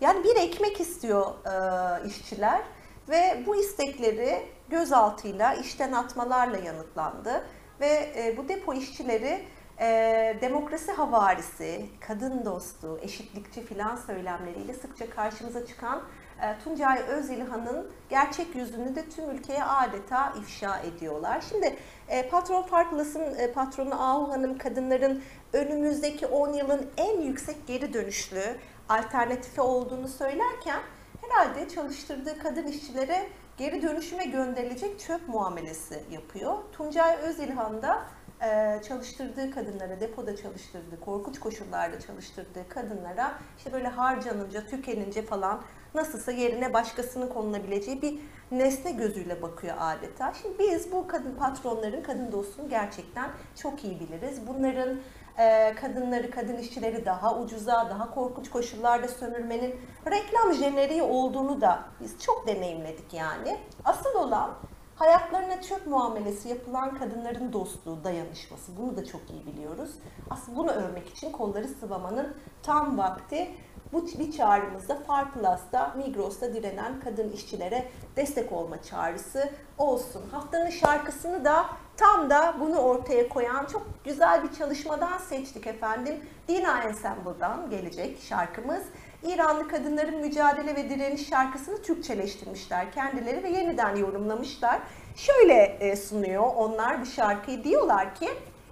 Yani 0.00 0.24
bir 0.24 0.36
ekmek 0.36 0.80
istiyor 0.80 1.26
e, 1.46 2.06
işçiler 2.08 2.62
ve 3.08 3.42
bu 3.46 3.56
istekleri 3.56 4.46
gözaltıyla, 4.68 5.54
işten 5.54 5.92
atmalarla 5.92 6.56
yanıtlandı. 6.56 7.44
Ve 7.80 8.12
e, 8.16 8.34
bu 8.36 8.48
depo 8.48 8.74
işçileri 8.74 9.44
e, 9.80 10.36
demokrasi 10.40 10.92
havarisi, 10.92 11.86
kadın 12.00 12.44
dostu, 12.44 12.98
eşitlikçi 13.02 13.64
filan 13.64 13.96
söylemleriyle 13.96 14.74
sıkça 14.74 15.10
karşımıza 15.10 15.66
çıkan 15.66 16.02
e, 16.42 16.58
Tuncay 16.64 16.98
Özilhan'ın 16.98 17.90
gerçek 18.10 18.54
yüzünü 18.54 18.94
de 18.94 19.08
tüm 19.08 19.30
ülkeye 19.30 19.64
adeta 19.64 20.32
ifşa 20.40 20.78
ediyorlar. 20.78 21.44
Şimdi 21.48 21.76
e, 22.08 22.28
Patron 22.28 22.62
Farklıs'ın 22.62 23.34
e, 23.38 23.52
patronu 23.52 23.94
Ahu 23.94 24.32
Hanım 24.32 24.58
kadınların 24.58 25.22
önümüzdeki 25.52 26.26
10 26.26 26.52
yılın 26.52 26.90
en 26.96 27.20
yüksek 27.20 27.66
geri 27.66 27.92
dönüşlü 27.92 28.42
alternatifi 28.88 29.60
olduğunu 29.60 30.08
söylerken 30.08 30.80
herhalde 31.20 31.68
çalıştırdığı 31.68 32.38
kadın 32.38 32.66
işçilere 32.66 33.26
geri 33.56 33.82
dönüşüme 33.82 34.24
gönderilecek 34.24 35.00
çöp 35.00 35.28
muamelesi 35.28 36.02
yapıyor. 36.10 36.56
Tuncay 36.72 37.16
Özilhan 37.16 37.82
da 37.82 38.02
e, 38.42 38.80
çalıştırdığı 38.88 39.50
kadınlara, 39.50 40.00
depoda 40.00 40.36
çalıştırdığı, 40.36 41.00
korkunç 41.00 41.40
koşullarda 41.40 42.00
çalıştırdığı 42.00 42.68
kadınlara 42.68 43.38
işte 43.58 43.72
böyle 43.72 43.88
harcanınca, 43.88 44.66
tükenince 44.66 45.22
falan 45.22 45.62
nasılsa 45.94 46.32
yerine 46.32 46.72
başkasının 46.74 47.28
konulabileceği 47.28 48.02
bir 48.02 48.20
nesne 48.50 48.90
gözüyle 48.90 49.42
bakıyor 49.42 49.76
adeta. 49.78 50.32
Şimdi 50.42 50.58
biz 50.58 50.92
bu 50.92 51.06
kadın 51.06 51.34
patronların, 51.34 52.02
kadın 52.02 52.32
dostunu 52.32 52.68
gerçekten 52.68 53.30
çok 53.56 53.84
iyi 53.84 54.00
biliriz. 54.00 54.46
Bunların 54.46 55.00
e, 55.38 55.74
kadınları, 55.74 56.30
kadın 56.30 56.56
işçileri 56.56 57.04
daha 57.04 57.38
ucuza, 57.38 57.90
daha 57.90 58.14
korkunç 58.14 58.50
koşullarda 58.50 59.08
sömürmenin 59.08 59.80
reklam 60.06 60.52
jeneriği 60.52 61.02
olduğunu 61.02 61.60
da 61.60 61.84
biz 62.00 62.18
çok 62.18 62.46
deneyimledik 62.46 63.14
yani. 63.14 63.58
Asıl 63.84 64.14
olan 64.14 64.50
hayatlarına 64.98 65.62
çöp 65.62 65.86
muamelesi 65.86 66.48
yapılan 66.48 66.98
kadınların 66.98 67.52
dostluğu, 67.52 68.04
dayanışması. 68.04 68.76
Bunu 68.76 68.96
da 68.96 69.04
çok 69.04 69.20
iyi 69.30 69.46
biliyoruz. 69.46 69.90
Aslında 70.30 70.58
bunu 70.58 70.70
övmek 70.70 71.08
için 71.08 71.32
kolları 71.32 71.68
sıvamanın 71.68 72.36
tam 72.62 72.98
vakti. 72.98 73.50
Bu 73.92 74.06
bir 74.06 74.32
çağrımızda 74.32 74.94
Far 74.94 75.32
Plus'ta, 75.32 75.94
Migros'ta 75.96 76.54
direnen 76.54 77.00
kadın 77.00 77.32
işçilere 77.32 77.88
destek 78.16 78.52
olma 78.52 78.82
çağrısı 78.82 79.50
olsun. 79.78 80.22
Haftanın 80.32 80.70
şarkısını 80.70 81.44
da 81.44 81.66
tam 81.96 82.30
da 82.30 82.56
bunu 82.60 82.78
ortaya 82.78 83.28
koyan 83.28 83.64
çok 83.64 83.86
güzel 84.04 84.42
bir 84.42 84.52
çalışmadan 84.58 85.18
seçtik 85.18 85.66
efendim. 85.66 86.20
Dina 86.48 86.82
Ensemble'dan 86.82 87.70
gelecek 87.70 88.22
şarkımız. 88.22 88.82
İranlı 89.22 89.68
kadınların 89.68 90.20
mücadele 90.20 90.76
ve 90.76 90.90
direniş 90.90 91.28
şarkısını 91.28 91.82
Türkçeleştirmişler 91.82 92.92
kendileri 92.92 93.42
ve 93.42 93.48
yeniden 93.48 93.96
yorumlamışlar. 93.96 94.80
Şöyle 95.16 95.54
e, 95.80 95.96
sunuyor 95.96 96.44
onlar 96.56 97.00
bu 97.00 97.06
şarkıyı. 97.06 97.64
Diyorlar 97.64 98.14
ki 98.14 98.28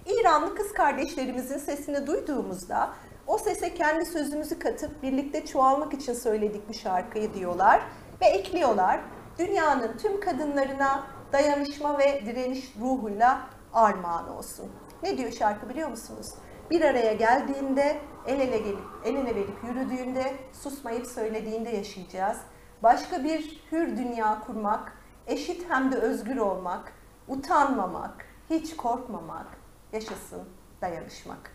İranlı 0.06 0.54
kız 0.54 0.72
kardeşlerimizin 0.72 1.58
sesini 1.58 2.06
duyduğumuzda 2.06 2.90
o 3.26 3.38
sese 3.38 3.74
kendi 3.74 4.06
sözümüzü 4.06 4.58
katıp 4.58 5.02
birlikte 5.02 5.46
çoğalmak 5.46 5.94
için 5.94 6.14
söyledik 6.14 6.68
bu 6.68 6.74
şarkıyı 6.74 7.34
diyorlar. 7.34 7.82
Ve 8.20 8.26
ekliyorlar 8.26 9.00
dünyanın 9.38 9.96
tüm 9.98 10.20
kadınlarına 10.20 11.06
dayanışma 11.32 11.98
ve 11.98 12.22
direniş 12.26 12.72
ruhuyla 12.80 13.40
armağan 13.72 14.36
olsun. 14.36 14.72
Ne 15.02 15.18
diyor 15.18 15.32
şarkı 15.32 15.68
biliyor 15.68 15.88
musunuz? 15.88 16.26
Bir 16.70 16.82
araya 16.82 17.12
geldiğinde, 17.12 18.00
el 18.26 18.40
ele 18.40 18.58
gelip, 18.58 18.78
el 19.04 19.14
ele 19.14 19.34
verip 19.34 19.64
yürüdüğünde, 19.68 20.34
susmayıp 20.52 21.06
söylediğinde 21.06 21.70
yaşayacağız. 21.70 22.38
Başka 22.82 23.24
bir 23.24 23.62
hür 23.72 23.96
dünya 23.96 24.40
kurmak, 24.46 24.92
eşit 25.26 25.70
hem 25.70 25.92
de 25.92 25.96
özgür 25.96 26.36
olmak, 26.36 26.92
utanmamak, 27.28 28.26
hiç 28.50 28.76
korkmamak, 28.76 29.46
yaşasın 29.92 30.48
dayanışmak. 30.80 31.50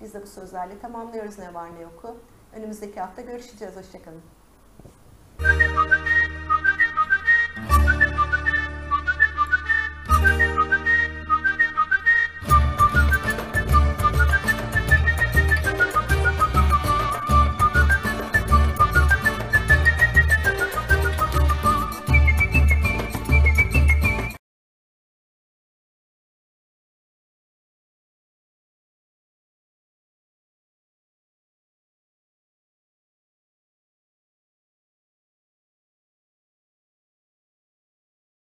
Biz 0.00 0.14
de 0.14 0.22
bu 0.22 0.26
sözlerle 0.26 0.78
tamamlıyoruz 0.78 1.38
ne 1.38 1.54
var 1.54 1.74
ne 1.74 1.80
yoku. 1.80 2.16
Önümüzdeki 2.56 3.00
hafta 3.00 3.22
görüşeceğiz. 3.22 3.76
Hoşçakalın. 3.76 4.22